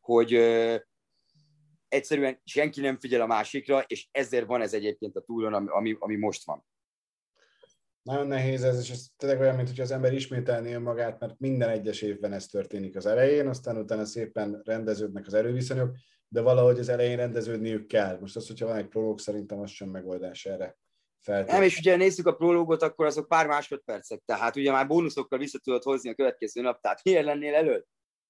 hogy 0.00 0.34
ö, 0.34 0.76
egyszerűen 1.88 2.40
senki 2.44 2.80
nem 2.80 2.98
figyel 2.98 3.20
a 3.20 3.26
másikra, 3.26 3.84
és 3.86 4.08
ezért 4.10 4.46
van 4.46 4.60
ez 4.60 4.74
egyébként 4.74 5.16
a 5.16 5.20
túlon, 5.20 5.54
ami, 5.54 5.68
ami, 5.70 5.96
ami 5.98 6.16
most 6.16 6.44
van. 6.44 6.64
Nagyon 8.02 8.26
nehéz 8.26 8.62
ez, 8.62 8.80
és 8.80 8.90
ez 8.90 9.06
tényleg 9.16 9.40
olyan, 9.40 9.56
mint 9.56 9.68
hogy 9.68 9.80
az 9.80 9.90
ember 9.90 10.12
ismételné 10.12 10.72
önmagát, 10.72 11.20
mert 11.20 11.38
minden 11.38 11.68
egyes 11.68 12.02
évben 12.02 12.32
ez 12.32 12.46
történik 12.46 12.96
az 12.96 13.06
elején, 13.06 13.48
aztán 13.48 13.76
utána 13.76 14.04
szépen 14.04 14.60
rendeződnek 14.64 15.26
az 15.26 15.34
erőviszonyok, 15.34 15.96
de 16.28 16.40
valahogy 16.40 16.78
az 16.78 16.88
elején 16.88 17.16
rendeződniük 17.16 17.86
kell. 17.86 18.18
Most 18.20 18.36
az, 18.36 18.46
hogyha 18.46 18.66
van 18.66 18.76
egy 18.76 18.88
prológ, 18.88 19.18
szerintem 19.18 19.60
az 19.60 19.70
sem 19.70 19.88
megoldás 19.88 20.46
erre. 20.46 20.76
Nem, 21.26 21.62
és 21.62 21.78
ugye 21.78 21.96
nézzük 21.96 22.26
a 22.26 22.34
prológot, 22.34 22.82
akkor 22.82 23.06
azok 23.06 23.28
pár 23.28 23.46
másodpercek, 23.46 24.22
tehát 24.24 24.56
ugye 24.56 24.72
már 24.72 24.86
bónuszokkal 24.86 25.38
vissza 25.38 25.58
tudod 25.58 25.82
hozni 25.82 26.10
a 26.10 26.14
következő 26.14 26.60
nap, 26.60 26.80
tehát 26.80 27.00
miért 27.04 27.24
lennél 27.24 27.54
előtt? 27.54 27.88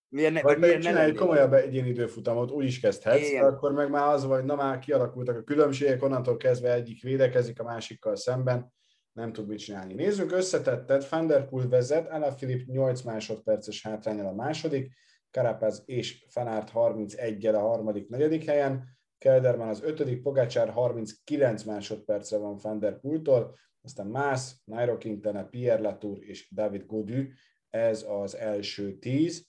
Miért 0.09 0.33
ne, 0.33 0.43
vagy 0.43 0.59
miért 0.59 0.83
csinálj 0.83 1.11
egy 1.11 1.17
komolyabb 1.17 1.53
egyéni 1.53 1.89
időfutamot, 1.89 2.51
úgy 2.51 2.65
is 2.65 2.81
kezdhetsz, 2.81 3.29
Igen. 3.29 3.45
akkor 3.45 3.73
meg 3.73 3.91
már 3.91 4.09
az 4.09 4.25
vagy, 4.25 4.45
na 4.45 4.55
már 4.55 4.79
kialakultak 4.79 5.37
a 5.37 5.43
különbségek, 5.43 6.03
onnantól 6.03 6.37
kezdve 6.37 6.73
egyik 6.73 7.03
védekezik 7.03 7.61
a 7.61 7.65
másikkal 7.65 8.17
szemben, 8.17 8.73
nem 9.13 9.33
tud 9.33 9.47
mit 9.47 9.59
csinálni. 9.59 9.95
Nézzük 9.95 10.33
összetettet, 10.33 11.09
Van 11.09 11.27
der 11.27 11.49
Poel 11.49 11.69
vezet, 11.69 12.11
Alaphilipp 12.11 12.67
8 12.69 13.03
másodperces 13.03 13.83
hátrányal 13.83 14.27
a 14.27 14.35
második, 14.35 14.93
Karapaz 15.31 15.83
és 15.87 16.25
Fanárt 16.29 16.71
31-gel 16.75 17.55
a 17.55 17.59
harmadik, 17.59 18.09
negyedik 18.09 18.45
helyen, 18.45 18.96
Kelderman 19.19 19.69
az 19.69 19.83
ötödik, 19.83 20.23
Pogácsár 20.23 20.69
39 20.69 21.63
másodpercre 21.63 22.39
van 22.39 22.57
Van 22.63 22.79
der 22.79 23.01
Poeltól, 23.01 23.59
aztán 23.83 24.07
Mász, 24.07 24.61
Nairo 24.65 24.99
Quintana, 24.99 25.45
Pierre 25.45 25.83
Latour 25.83 26.19
és 26.23 26.51
David 26.55 26.87
Godu, 26.87 27.23
ez 27.71 28.07
az 28.09 28.37
első 28.37 28.99
tíz. 28.99 29.49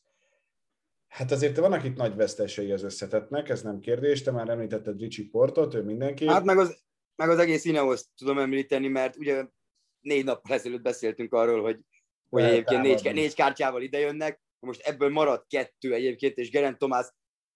Hát 1.08 1.32
azért 1.32 1.58
vannak 1.58 1.84
itt 1.84 1.96
nagy 1.96 2.16
vesztesei 2.16 2.72
az 2.72 2.84
összetetnek, 2.84 3.50
ez 3.50 3.62
nem 3.62 3.80
kérdés, 3.80 4.22
te 4.22 4.32
már 4.32 4.50
említetted 4.50 5.00
Ricsi 5.00 5.30
Portot, 5.30 5.74
ő 5.74 5.84
mindenki. 5.84 6.28
Hát 6.28 6.44
meg 6.44 6.58
az, 6.58 6.84
meg 7.16 7.30
az 7.30 7.40
egész 7.40 7.66
Ineos 7.66 8.04
tudom 8.16 8.40
említeni, 8.40 8.88
mert 8.88 9.16
ugye 9.16 9.46
négy 10.00 10.24
nappal 10.24 10.56
ezelőtt 10.56 10.82
beszéltünk 10.82 11.34
arról, 11.34 11.62
hogy, 11.62 11.80
hogy 12.30 12.44
egyébként 12.44 12.82
négy, 12.82 13.14
négy 13.14 13.36
kártyával 13.36 13.82
idejönnek, 13.82 14.42
most 14.60 14.82
ebből 14.82 15.10
maradt 15.10 15.48
kettő 15.48 15.94
egyébként, 15.94 16.38
és 16.38 16.50
Gerent 16.50 16.78
Tomás 16.78 17.06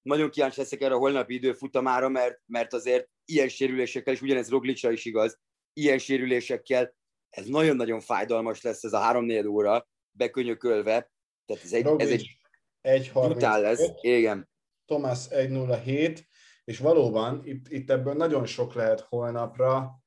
nagyon 0.01 0.29
kíváncsi 0.29 0.59
leszek 0.59 0.81
erre 0.81 0.93
a 0.93 0.97
holnapi 0.97 1.33
időfutamára, 1.33 2.09
mert, 2.09 2.39
mert 2.45 2.73
azért 2.73 3.09
ilyen 3.25 3.49
sérülésekkel, 3.49 4.13
és 4.13 4.21
ugyanez 4.21 4.49
Roglicsa 4.49 4.91
is 4.91 5.05
igaz, 5.05 5.39
ilyen 5.73 5.97
sérülésekkel 5.97 6.95
ez 7.29 7.45
nagyon-nagyon 7.45 7.99
fájdalmas 7.99 8.61
lesz 8.61 8.83
ez 8.83 8.93
a 8.93 8.99
három 8.99 9.47
óra 9.47 9.87
bekönyökölve. 10.11 11.11
Tehát 11.45 11.63
ez 11.63 11.73
egy, 11.73 11.87
ez 11.97 12.09
egy, 12.09 12.37
egy 12.81 13.11
brutál 13.13 13.61
lesz. 13.61 13.89
Igen. 14.01 14.49
Thomas 14.85 15.27
1.07, 15.29 16.19
és 16.63 16.79
valóban 16.79 17.41
itt, 17.43 17.67
itt 17.67 17.89
ebből 17.89 18.13
nagyon 18.13 18.45
sok 18.45 18.73
lehet 18.73 18.99
holnapra. 18.99 20.01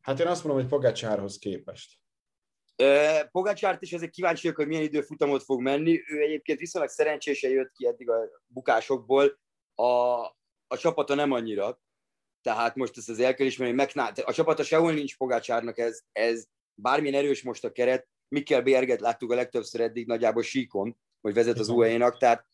Hát 0.00 0.20
én 0.20 0.26
azt 0.26 0.44
mondom, 0.44 0.62
hogy 0.62 0.70
Pogacsárhoz 0.70 1.38
képest. 1.38 1.98
Pogacsárt 3.30 3.82
is 3.82 3.92
ezek 3.92 4.10
kíváncsiak, 4.10 4.56
hogy 4.56 4.66
milyen 4.66 4.82
időfutamot 4.82 5.42
fog 5.42 5.60
menni. 5.60 6.00
Ő 6.06 6.20
egyébként 6.20 6.58
viszonylag 6.58 6.90
szerencsésen 6.90 7.50
jött 7.50 7.72
ki 7.72 7.86
eddig 7.86 8.10
a 8.10 8.28
bukásokból. 8.46 9.38
A, 9.74 9.84
a 10.66 10.76
csapata 10.78 11.14
nem 11.14 11.32
annyira. 11.32 11.80
Tehát 12.42 12.74
most 12.74 12.96
ezt 12.96 13.08
az 13.08 13.18
el 13.18 13.34
kell 13.34 13.46
ismerni, 13.46 13.86
hogy 13.94 14.22
a 14.24 14.32
csapata 14.32 14.62
sehol 14.62 14.92
nincs 14.92 15.16
Pogácsárnak, 15.16 15.78
ez, 15.78 16.00
ez 16.12 16.46
bármilyen 16.74 17.24
erős 17.24 17.42
most 17.42 17.64
a 17.64 17.72
keret. 17.72 18.08
Mikkel 18.28 18.62
Bérget 18.62 19.00
láttuk 19.00 19.32
a 19.32 19.34
legtöbbször 19.34 19.80
eddig 19.80 20.06
nagyjából 20.06 20.42
síkon, 20.42 20.98
hogy 21.20 21.34
vezet 21.34 21.58
az 21.58 21.68
UAE-nak, 21.68 22.18
tehát 22.18 22.46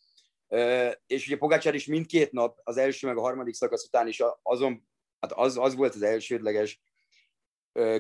és 1.07 1.27
ugye 1.27 1.37
Pogácsár 1.37 1.75
is 1.75 1.87
mindkét 1.87 2.33
nap, 2.33 2.61
az 2.63 2.77
első 2.77 3.07
meg 3.07 3.17
a 3.17 3.21
harmadik 3.21 3.55
szakasz 3.55 3.85
után 3.85 4.07
is 4.07 4.23
azon, 4.43 4.89
hát 5.21 5.33
az, 5.33 5.59
az 5.59 5.75
volt 5.75 5.95
az 5.95 6.03
elsődleges 6.03 6.81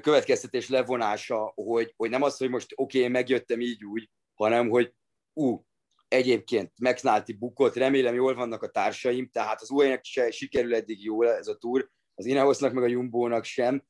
következtetés 0.00 0.68
levonása, 0.68 1.52
hogy, 1.54 1.92
hogy 1.96 2.10
nem 2.10 2.22
az, 2.22 2.36
hogy 2.36 2.50
most 2.50 2.72
oké, 2.74 2.98
okay, 2.98 3.10
megjöttem 3.10 3.60
így 3.60 3.84
úgy, 3.84 4.10
hanem 4.34 4.68
hogy 4.68 4.94
ú, 5.32 5.64
egyébként 6.08 6.72
McNulty 6.80 7.32
bukott, 7.32 7.74
remélem 7.74 8.14
jól 8.14 8.34
vannak 8.34 8.62
a 8.62 8.68
társaim, 8.68 9.28
tehát 9.32 9.60
az 9.60 9.70
uae 9.70 10.00
se 10.02 10.30
sikerül 10.30 10.74
eddig 10.74 11.04
jól 11.04 11.30
ez 11.30 11.48
a 11.48 11.56
túr, 11.56 11.88
az 12.14 12.26
Ineosnak 12.26 12.72
meg 12.72 12.82
a 12.82 12.86
Jumbo-nak 12.86 13.44
sem. 13.44 13.84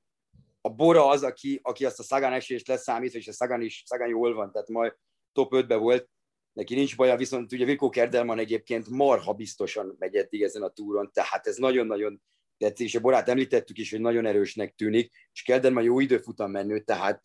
A 0.60 0.68
Bora 0.68 1.08
az, 1.08 1.22
aki, 1.22 1.60
aki 1.62 1.84
azt 1.84 1.98
a 1.98 2.02
Sagan 2.02 2.32
esést 2.32 2.68
leszámít, 2.68 3.14
és 3.14 3.28
a 3.28 3.32
Sagan 3.32 3.60
is 3.60 3.82
Sagan 3.86 4.08
jól 4.08 4.34
van, 4.34 4.52
tehát 4.52 4.68
majd 4.68 4.96
top 5.32 5.52
5-be 5.54 5.76
volt, 5.76 6.08
neki 6.52 6.74
nincs 6.74 6.96
baja, 6.96 7.16
viszont 7.16 7.52
ugye 7.52 7.64
Vico 7.64 7.88
Kerdelman 7.88 8.38
egyébként 8.38 8.88
marha 8.88 9.32
biztosan 9.32 9.96
megy 9.98 10.14
eddig 10.14 10.42
ezen 10.42 10.62
a 10.62 10.68
túron, 10.68 11.10
tehát 11.12 11.46
ez 11.46 11.56
nagyon-nagyon 11.56 12.22
tetszik, 12.58 12.86
és 12.86 12.94
a 12.94 13.00
Borát 13.00 13.28
említettük 13.28 13.78
is, 13.78 13.90
hogy 13.90 14.00
nagyon 14.00 14.26
erősnek 14.26 14.74
tűnik, 14.74 15.12
és 15.32 15.42
Kelderman 15.42 15.82
jó 15.82 16.00
időfutam 16.00 16.50
menő, 16.50 16.80
tehát 16.80 17.20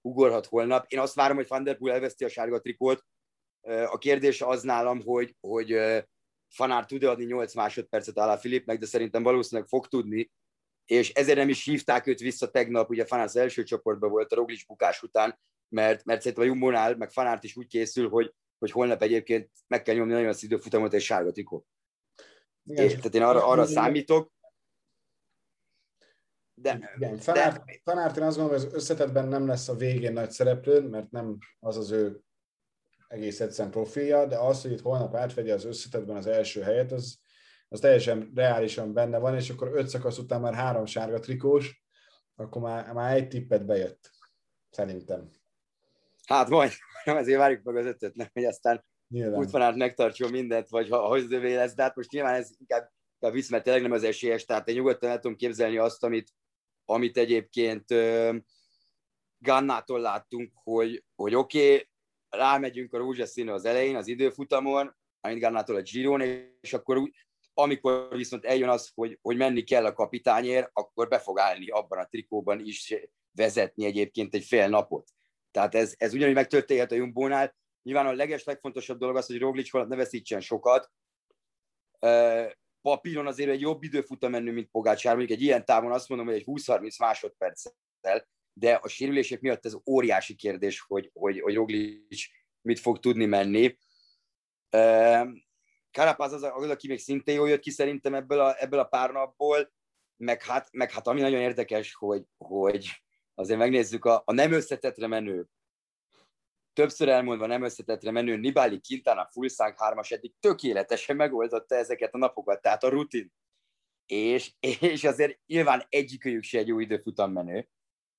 ugorhat 0.00 0.46
holnap. 0.46 0.84
Én 0.88 0.98
azt 0.98 1.14
várom, 1.14 1.36
hogy 1.36 1.48
Van 1.48 1.64
der 1.64 1.76
Poel 1.76 1.94
elveszti 1.94 2.24
a 2.24 2.28
sárga 2.28 2.60
trikót. 2.60 3.04
A 3.86 3.98
kérdés 3.98 4.40
az 4.40 4.62
nálam, 4.62 5.00
hogy, 5.00 5.36
hogy 5.40 5.78
Fanár 6.48 6.86
tud 6.86 7.02
adni 7.02 7.24
8 7.24 7.54
másodpercet 7.54 8.18
Alá 8.18 8.36
Filipnek, 8.36 8.78
de 8.78 8.86
szerintem 8.86 9.22
valószínűleg 9.22 9.68
fog 9.68 9.86
tudni, 9.86 10.30
és 10.84 11.12
ezért 11.12 11.38
nem 11.38 11.48
is 11.48 11.64
hívták 11.64 12.06
őt 12.06 12.18
vissza 12.18 12.50
tegnap, 12.50 12.90
ugye 12.90 13.04
Fanár 13.04 13.24
az 13.24 13.36
első 13.36 13.62
csoportban 13.62 14.10
volt 14.10 14.32
a 14.32 14.36
Roglic 14.36 14.66
bukás 14.66 15.02
után, 15.02 15.38
mert, 15.68 16.04
mert 16.04 16.20
szerintem 16.20 16.46
a 16.46 16.46
Jumbonál, 16.46 16.96
meg 16.96 17.10
Fanárt 17.10 17.44
is 17.44 17.56
úgy 17.56 17.66
készül, 17.66 18.08
hogy, 18.08 18.34
hogy 18.58 18.70
holnap 18.70 19.02
egyébként 19.02 19.50
meg 19.66 19.82
kell 19.82 19.94
nyomni 19.94 20.12
nagyon 20.12 20.28
az 20.28 20.42
időfutamot 20.42 20.94
egy 20.94 21.02
sárga 21.02 21.30
trikó. 21.30 21.66
Igen, 22.64 22.84
és, 22.84 22.94
tehát 22.94 23.14
én 23.14 23.22
arra, 23.22 23.46
arra 23.46 23.66
számítok, 23.66 24.32
de, 26.60 26.92
Igen, 26.96 27.16
Fanárt, 27.16 27.64
de... 27.64 27.80
Fanárt 27.84 28.16
én 28.16 28.22
azt 28.22 28.36
gondolom, 28.36 28.60
hogy 28.60 28.70
az 28.70 28.74
összetetben 28.74 29.28
nem 29.28 29.46
lesz 29.46 29.68
a 29.68 29.74
végén 29.74 30.12
nagy 30.12 30.30
szereplő, 30.30 30.80
mert 30.80 31.10
nem 31.10 31.38
az 31.60 31.76
az 31.76 31.90
ő 31.90 32.22
egész 33.08 33.40
egyszerűen 33.40 33.72
profilja, 33.72 34.26
de 34.26 34.38
az, 34.38 34.62
hogy 34.62 34.72
itt 34.72 34.80
holnap 34.80 35.14
átvegye 35.14 35.54
az 35.54 35.64
összetetben 35.64 36.16
az 36.16 36.26
első 36.26 36.60
helyet, 36.60 36.92
az, 36.92 37.18
az 37.68 37.80
teljesen 37.80 38.32
reálisan 38.34 38.92
benne 38.92 39.18
van, 39.18 39.34
és 39.34 39.50
akkor 39.50 39.70
öt 39.74 39.88
szakasz 39.88 40.18
után 40.18 40.40
már 40.40 40.54
három 40.54 40.86
sárga 40.86 41.18
trikós, 41.18 41.82
akkor 42.36 42.62
már, 42.62 42.92
már 42.92 43.16
egy 43.16 43.28
tippet 43.28 43.66
bejött, 43.66 44.10
szerintem. 44.70 45.30
Hát 46.26 46.48
majd, 46.48 46.70
ezért 47.04 47.38
várjuk 47.38 47.62
meg 47.62 47.76
az 47.76 47.86
ötöt, 47.86 48.14
nem, 48.14 48.28
hogy 48.32 48.44
aztán 48.44 48.84
útvonalat 49.08 49.76
megtartson 49.76 50.30
mindent, 50.30 50.68
vagy 50.68 50.88
ha 50.88 51.06
hozdövé 51.06 51.54
lesz, 51.54 51.74
de 51.74 51.82
hát 51.82 51.96
most 51.96 52.10
nyilván 52.10 52.34
ez 52.34 52.50
inkább, 52.58 52.90
inkább 53.20 53.36
visz, 53.36 53.50
mert 53.50 53.64
tényleg 53.64 53.82
nem 53.82 53.92
az 53.92 54.02
esélyes, 54.02 54.44
tehát 54.44 54.68
én 54.68 54.74
nyugodtan 54.74 55.10
el 55.10 55.18
tudom 55.18 55.36
képzelni 55.36 55.78
azt, 55.78 56.04
amit, 56.04 56.30
amit 56.90 57.16
egyébként 57.16 57.84
Gannától 59.38 60.00
láttunk, 60.00 60.52
hogy, 60.54 61.04
hogy 61.14 61.34
oké, 61.34 61.72
okay, 61.72 61.88
rámegyünk 62.28 62.92
a 62.92 62.98
rózsaszínre 62.98 63.52
az 63.52 63.64
elején, 63.64 63.96
az 63.96 64.06
időfutamon, 64.06 64.96
amit 65.20 65.40
Gannától 65.40 65.76
a 65.76 65.82
Giron, 65.82 66.20
és 66.60 66.72
akkor 66.72 66.96
úgy, 66.96 67.14
amikor 67.54 68.16
viszont 68.16 68.44
eljön 68.44 68.68
az, 68.68 68.90
hogy, 68.94 69.18
hogy 69.22 69.36
menni 69.36 69.62
kell 69.62 69.84
a 69.84 69.92
kapitányért, 69.92 70.70
akkor 70.72 71.08
be 71.08 71.18
fog 71.18 71.38
állni 71.38 71.68
abban 71.68 71.98
a 71.98 72.06
trikóban 72.06 72.60
is 72.60 72.94
vezetni 73.32 73.84
egyébként 73.84 74.34
egy 74.34 74.44
fél 74.44 74.68
napot. 74.68 75.08
Tehát 75.50 75.74
ez, 75.74 75.94
ez 75.96 76.14
ugyanúgy 76.14 76.34
megtörténhet 76.34 76.92
a 76.92 76.94
Jumbónál. 76.94 77.56
Nyilván 77.82 78.06
a 78.06 78.12
leges, 78.12 78.44
legfontosabb 78.44 78.98
dolog 78.98 79.16
az, 79.16 79.26
hogy 79.26 79.38
Roglic 79.38 79.74
alatt 79.74 79.88
ne 79.88 79.96
veszítsen 79.96 80.40
sokat. 80.40 80.90
Papíron 82.82 83.26
azért 83.26 83.50
egy 83.50 83.60
jobb 83.60 83.82
időfutam 83.82 84.30
menő, 84.30 84.52
mint 84.52 84.70
Pogácsár. 84.70 85.16
Mondjuk 85.16 85.38
egy 85.38 85.44
ilyen 85.44 85.64
távon 85.64 85.92
azt 85.92 86.08
mondom, 86.08 86.26
hogy 86.26 86.36
egy 86.36 86.44
20-30 86.46 86.98
másodperccel, 86.98 88.28
de 88.52 88.74
a 88.74 88.88
sérülések 88.88 89.40
miatt 89.40 89.64
ez 89.64 89.76
óriási 89.86 90.34
kérdés, 90.34 90.80
hogy, 90.80 91.10
hogy, 91.14 91.40
hogy 91.40 91.54
Roglic 91.54 92.24
mit 92.60 92.78
fog 92.78 92.98
tudni 92.98 93.24
menni. 93.24 93.78
Karapáz 95.90 96.32
az, 96.32 96.42
az, 96.42 96.70
aki 96.70 96.88
még 96.88 96.98
szintén 96.98 97.34
jól 97.34 97.48
jött 97.48 97.60
ki 97.60 97.70
szerintem 97.70 98.14
ebből 98.14 98.40
a, 98.40 98.62
ebből 98.62 98.78
a 98.78 98.84
pár 98.84 99.10
napból, 99.10 99.72
meg 100.16 100.42
hát, 100.42 100.68
meg 100.72 100.92
hát 100.92 101.06
ami 101.06 101.20
nagyon 101.20 101.40
érdekes, 101.40 101.94
hogy, 101.94 102.24
hogy 102.36 102.88
azért 103.34 103.58
megnézzük 103.58 104.04
a, 104.04 104.22
a 104.24 104.32
nem 104.32 104.52
összetetre 104.52 105.06
menő, 105.06 105.48
többször 106.78 107.08
elmondva 107.08 107.46
nem 107.46 107.62
összetetre 107.62 108.10
menő 108.10 108.36
Nibali 108.36 108.80
Quintana 108.88 109.28
Fulszánk 109.32 109.76
3-as 109.78 110.12
eddig 110.12 110.32
tökéletesen 110.40 111.16
megoldotta 111.16 111.74
ezeket 111.74 112.14
a 112.14 112.18
napokat, 112.18 112.62
tehát 112.62 112.84
a 112.84 112.88
rutin. 112.88 113.32
És, 114.06 114.52
és 114.80 115.04
azért 115.04 115.38
nyilván 115.46 115.84
egyikőjük 115.88 116.42
se 116.42 116.58
egy 116.58 116.66
jó 116.66 116.78
időfutam 116.78 117.32
menő, 117.32 117.68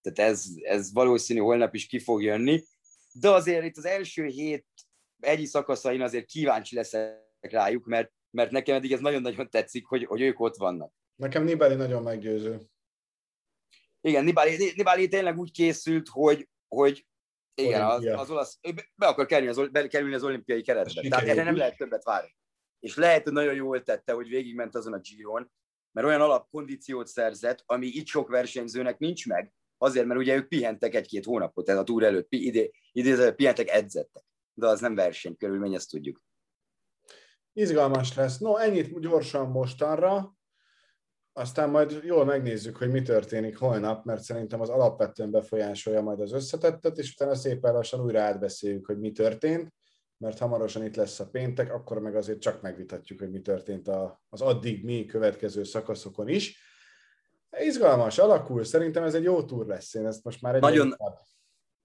tehát 0.01 0.31
ez, 0.31 0.45
ez 0.61 0.93
valószínű 0.93 1.39
holnap 1.39 1.75
is 1.75 1.87
ki 1.87 1.99
fog 1.99 2.23
jönni, 2.23 2.63
de 3.13 3.29
azért 3.29 3.65
itt 3.65 3.77
az 3.77 3.85
első 3.85 4.25
hét 4.25 4.65
egyi 5.19 5.45
szakaszain 5.45 6.01
azért 6.01 6.25
kíváncsi 6.25 6.75
leszek 6.75 7.25
rájuk, 7.39 7.85
mert, 7.85 8.11
mert 8.29 8.51
nekem 8.51 8.75
eddig 8.75 8.91
ez 8.91 8.99
nagyon-nagyon 8.99 9.49
tetszik, 9.49 9.85
hogy, 9.85 10.05
hogy 10.05 10.21
ők 10.21 10.39
ott 10.39 10.55
vannak. 10.55 10.93
Nekem 11.15 11.43
Nibali 11.43 11.75
nagyon 11.75 12.03
meggyőző. 12.03 12.59
Igen, 14.01 14.23
Nibali, 14.23 14.71
Nibali 14.75 15.07
tényleg 15.07 15.37
úgy 15.37 15.51
készült, 15.51 16.07
hogy, 16.07 16.49
hogy 16.67 17.07
igen, 17.59 17.81
az, 17.81 18.05
az 18.05 18.29
olasz, 18.29 18.59
be 18.95 19.07
akar 19.07 19.25
kerülni 19.25 19.49
az, 19.49 19.69
be 19.71 19.87
kerülni 19.87 20.15
az 20.15 20.23
olimpiai 20.23 20.61
keretbe. 20.61 21.01
Tehát 21.09 21.27
erre 21.27 21.43
nem 21.43 21.55
lehet 21.55 21.77
többet 21.77 22.03
várni. 22.03 22.35
És 22.79 22.95
lehet, 22.95 23.23
hogy 23.23 23.33
nagyon 23.33 23.53
jól 23.53 23.83
tette, 23.83 24.13
hogy 24.13 24.27
végigment 24.27 24.75
azon 24.75 24.93
a 24.93 24.99
Giron, 24.99 25.51
mert 25.91 26.07
olyan 26.07 26.21
alapkondíciót 26.21 27.07
szerzett, 27.07 27.63
ami 27.65 27.85
itt 27.87 28.07
sok 28.07 28.29
versenyzőnek 28.29 28.97
nincs 28.97 29.27
meg, 29.27 29.53
azért, 29.77 30.05
mert 30.05 30.19
ugye 30.19 30.35
ők 30.35 30.47
pihentek 30.47 30.95
egy-két 30.95 31.25
hónapot, 31.25 31.69
ez 31.69 31.77
a 31.77 31.83
túr 31.83 32.03
előtt, 32.03 32.27
idé, 32.29 32.71
idé, 32.91 33.31
pihentek, 33.31 33.69
edzettek. 33.69 34.23
De 34.53 34.67
az 34.67 34.79
nem 34.79 34.95
versenykörülmény, 34.95 35.73
ezt 35.73 35.89
tudjuk. 35.89 36.21
Izgalmas 37.53 38.15
lesz. 38.15 38.37
No, 38.37 38.57
ennyit 38.57 38.99
gyorsan 38.99 39.49
mostanra. 39.49 40.37
Aztán 41.33 41.69
majd 41.69 41.99
jól 42.03 42.25
megnézzük, 42.25 42.77
hogy 42.77 42.89
mi 42.91 43.01
történik 43.01 43.57
holnap, 43.57 44.05
mert 44.05 44.23
szerintem 44.23 44.61
az 44.61 44.69
alapvetően 44.69 45.31
befolyásolja 45.31 46.01
majd 46.01 46.19
az 46.19 46.31
összetettet, 46.31 46.97
és 46.97 47.13
utána 47.13 47.35
szépen 47.35 47.73
lassan 47.73 48.01
újra 48.01 48.21
átbeszéljük, 48.21 48.85
hogy 48.85 48.99
mi 48.99 49.11
történt, 49.11 49.73
mert 50.17 50.37
hamarosan 50.37 50.85
itt 50.85 50.95
lesz 50.95 51.19
a 51.19 51.29
péntek, 51.29 51.73
akkor 51.73 51.99
meg 51.99 52.15
azért 52.15 52.39
csak 52.39 52.61
megvitatjuk, 52.61 53.19
hogy 53.19 53.31
mi 53.31 53.41
történt 53.41 53.87
az 54.29 54.41
addig 54.41 54.83
mi 54.83 55.05
következő 55.05 55.63
szakaszokon 55.63 56.27
is. 56.27 56.67
Izgalmas, 57.59 58.17
alakul. 58.17 58.63
Szerintem 58.63 59.03
ez 59.03 59.13
egy 59.13 59.23
jó 59.23 59.43
túr 59.43 59.65
lesz. 59.65 59.93
Én 59.93 60.05
ezt 60.05 60.23
most 60.23 60.41
már 60.41 60.55
egy 60.55 60.61
nagyon, 60.61 60.95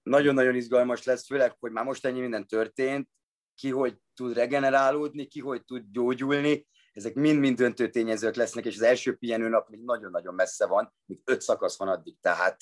nagyon-nagyon 0.03 0.55
izgalmas 0.55 1.03
lesz, 1.03 1.25
főleg, 1.25 1.55
hogy 1.59 1.71
már 1.71 1.85
most 1.85 2.05
ennyi 2.05 2.19
minden 2.19 2.47
történt, 2.47 3.09
ki 3.55 3.69
hogy 3.69 3.97
tud 4.13 4.33
regenerálódni, 4.33 5.25
ki 5.25 5.39
hogy 5.39 5.63
tud 5.63 5.83
gyógyulni, 5.91 6.67
ezek 6.95 7.13
mind-mind 7.13 7.57
döntő 7.57 7.89
tényezők 7.89 8.35
lesznek, 8.35 8.65
és 8.65 8.75
az 8.75 8.81
első 8.81 9.15
pihenő 9.15 9.47
nap 9.47 9.69
még 9.69 9.83
nagyon-nagyon 9.83 10.33
messze 10.33 10.67
van, 10.67 10.93
még 11.05 11.21
öt 11.25 11.41
szakasz 11.41 11.77
van 11.77 11.87
addig, 11.87 12.19
tehát 12.19 12.57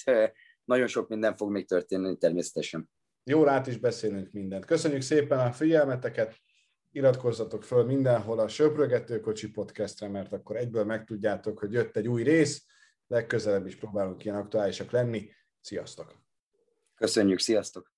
nagyon 0.63 0.87
sok 0.87 1.07
minden 1.07 1.35
fog 1.35 1.51
még 1.51 1.67
történni 1.67 2.17
természetesen. 2.17 2.89
Jó, 3.23 3.47
át 3.47 3.67
is 3.67 3.77
beszélünk 3.77 4.31
mindent. 4.31 4.65
Köszönjük 4.65 5.01
szépen 5.01 5.39
a 5.39 5.51
figyelmeteket, 5.51 6.35
iratkozzatok 6.91 7.63
föl 7.63 7.85
mindenhol 7.85 8.39
a 8.39 8.47
Söprögető 8.47 9.19
Kocsi 9.19 9.49
podcastre, 9.51 10.07
mert 10.07 10.33
akkor 10.33 10.55
egyből 10.55 10.83
megtudjátok, 10.83 11.59
hogy 11.59 11.73
jött 11.73 11.97
egy 11.97 12.07
új 12.07 12.23
rész, 12.23 12.65
legközelebb 13.07 13.65
is 13.65 13.75
próbálunk 13.75 14.25
ilyen 14.25 14.37
aktuálisak 14.37 14.91
lenni. 14.91 15.29
Sziasztok! 15.61 16.21
Köszönjük, 16.95 17.39
sziasztok! 17.39 17.91